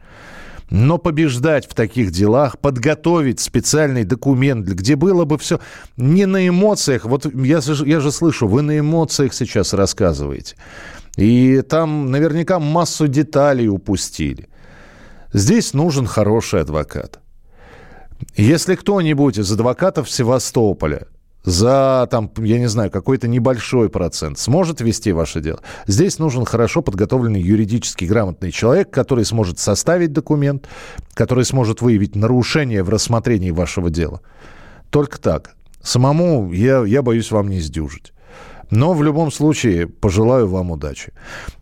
Но 0.74 0.98
побеждать 0.98 1.68
в 1.68 1.76
таких 1.76 2.10
делах, 2.10 2.58
подготовить 2.58 3.40
специальный 3.40 4.06
документ, 4.06 4.66
где 4.66 4.96
было 4.96 5.24
бы 5.24 5.38
все 5.38 5.60
не 5.98 6.26
на 6.26 6.48
эмоциях. 6.48 7.06
Вот 7.06 7.28
я, 7.32 7.60
я 7.86 8.00
же 8.00 8.12
слышу, 8.12 8.48
вы 8.48 8.64
на 8.64 8.80
эмоциях 8.80 9.36
сейчас 9.36 9.74
рассказываете. 9.74 10.56
И 11.16 11.62
там 11.62 12.10
наверняка 12.10 12.58
массу 12.58 13.08
деталей 13.08 13.68
упустили. 13.68 14.50
Здесь 15.32 15.74
нужен 15.74 16.08
хороший 16.08 16.62
адвокат. 16.62 17.20
Если 18.36 18.74
кто-нибудь 18.74 19.38
из 19.38 19.52
адвокатов 19.52 20.10
Севастополя 20.10 21.06
за, 21.44 22.08
там, 22.10 22.32
я 22.38 22.58
не 22.60 22.68
знаю, 22.68 22.90
какой-то 22.90 23.28
небольшой 23.28 23.90
процент 23.90 24.40
сможет 24.40 24.82
вести 24.82 25.12
ваше 25.12 25.42
дело. 25.42 25.60
Здесь 25.88 26.20
нужен 26.20 26.46
хорошо 26.46 26.82
подготовленный 26.82 27.42
юридически 27.42 28.06
грамотный 28.06 28.52
человек, 28.52 28.90
который 28.92 29.26
сможет 29.26 29.60
составить 29.60 30.14
документ, 30.14 30.68
который 31.14 31.46
сможет 31.46 31.82
выявить 31.82 32.16
нарушение 32.16 32.84
в 32.84 32.90
рассмотрении 32.90 33.52
вашего 33.52 33.90
дела. 33.90 34.22
Только 34.90 35.20
так. 35.20 35.56
Самому 35.82 36.52
я, 36.54 36.84
я 36.86 37.02
боюсь 37.02 37.32
вам 37.32 37.50
не 37.50 37.60
сдюжить. 37.60 38.14
Но 38.70 38.94
в 38.94 39.04
любом 39.04 39.32
случае 39.32 39.88
пожелаю 39.88 40.48
вам 40.48 40.72
удачи. 40.72 41.12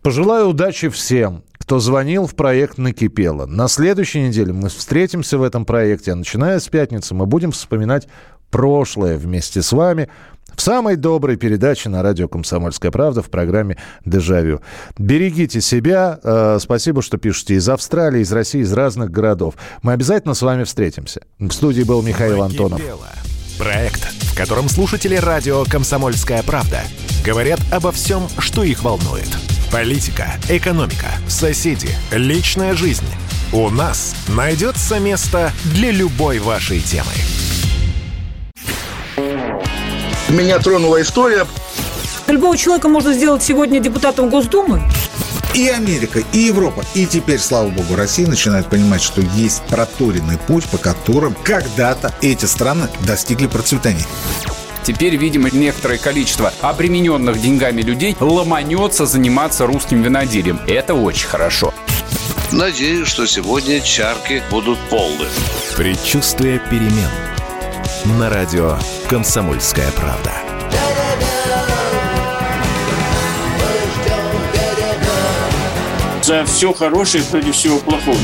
Пожелаю 0.00 0.48
удачи 0.48 0.88
всем, 0.88 1.42
кто 1.58 1.78
звонил 1.78 2.26
в 2.26 2.34
проект 2.34 2.78
«Накипело». 2.78 3.46
На 3.46 3.68
следующей 3.68 4.22
неделе 4.22 4.52
мы 4.52 4.68
встретимся 4.68 5.38
в 5.38 5.42
этом 5.42 5.64
проекте, 5.64 6.12
а 6.12 6.16
начиная 6.16 6.58
с 6.58 6.68
пятницы 6.68 7.14
мы 7.14 7.26
будем 7.26 7.50
вспоминать 7.50 8.08
прошлое 8.52 9.16
вместе 9.16 9.62
с 9.62 9.72
вами 9.72 10.08
в 10.54 10.60
самой 10.60 10.96
доброй 10.96 11.36
передаче 11.36 11.88
на 11.88 12.02
радио 12.02 12.28
«Комсомольская 12.28 12.90
правда» 12.90 13.22
в 13.22 13.30
программе 13.30 13.78
«Дежавю». 14.04 14.60
Берегите 14.98 15.60
себя. 15.60 16.20
Э, 16.22 16.58
спасибо, 16.60 17.02
что 17.02 17.16
пишете 17.16 17.54
из 17.54 17.68
Австралии, 17.68 18.20
из 18.20 18.30
России, 18.30 18.60
из 18.60 18.72
разных 18.72 19.10
городов. 19.10 19.54
Мы 19.82 19.92
обязательно 19.92 20.34
с 20.34 20.42
вами 20.42 20.64
встретимся. 20.64 21.22
В 21.38 21.50
студии 21.50 21.82
был 21.82 22.02
Михаил 22.02 22.42
Антонов. 22.42 22.80
Проект, 23.58 24.02
в 24.02 24.36
котором 24.36 24.68
слушатели 24.68 25.16
радио 25.16 25.64
«Комсомольская 25.64 26.42
правда» 26.42 26.82
говорят 27.24 27.60
обо 27.70 27.90
всем, 27.90 28.28
что 28.38 28.62
их 28.62 28.82
волнует. 28.82 29.28
Политика, 29.72 30.32
экономика, 30.50 31.08
соседи, 31.28 31.88
личная 32.10 32.74
жизнь. 32.74 33.06
У 33.52 33.70
нас 33.70 34.14
найдется 34.28 34.98
место 34.98 35.50
для 35.64 35.90
любой 35.92 36.40
вашей 36.40 36.80
темы. 36.80 37.12
Меня 40.32 40.58
тронула 40.60 41.02
история. 41.02 41.46
Любого 42.26 42.56
человека 42.56 42.88
можно 42.88 43.12
сделать 43.12 43.42
сегодня 43.42 43.80
депутатом 43.80 44.30
Госдумы. 44.30 44.82
И 45.54 45.68
Америка, 45.68 46.22
и 46.32 46.38
Европа, 46.38 46.82
и 46.94 47.04
теперь, 47.04 47.38
слава 47.38 47.68
богу, 47.68 47.94
Россия 47.96 48.26
начинает 48.26 48.66
понимать, 48.68 49.02
что 49.02 49.20
есть 49.20 49.62
проторенный 49.64 50.38
путь, 50.38 50.64
по 50.70 50.78
которым 50.78 51.36
когда-то 51.44 52.14
эти 52.22 52.46
страны 52.46 52.88
достигли 53.06 53.46
процветания. 53.46 54.06
Теперь, 54.82 55.16
видимо, 55.16 55.50
некоторое 55.50 55.98
количество 55.98 56.54
обремененных 56.62 57.38
деньгами 57.38 57.82
людей 57.82 58.16
ломанется 58.18 59.04
заниматься 59.04 59.66
русским 59.66 60.00
виноделием. 60.00 60.58
Это 60.66 60.94
очень 60.94 61.28
хорошо. 61.28 61.74
Надеюсь, 62.50 63.06
что 63.06 63.26
сегодня 63.26 63.82
чарки 63.82 64.42
будут 64.50 64.78
полны. 64.88 65.26
Предчувствие 65.76 66.58
перемен– 66.70 67.10
на 68.04 68.28
радио 68.28 68.76
«Комсомольская 69.08 69.90
правда». 69.92 70.32
За 76.22 76.44
все 76.44 76.72
хорошее 76.72 77.22
против 77.24 77.54
всего 77.54 77.78
плохого. 77.78 78.16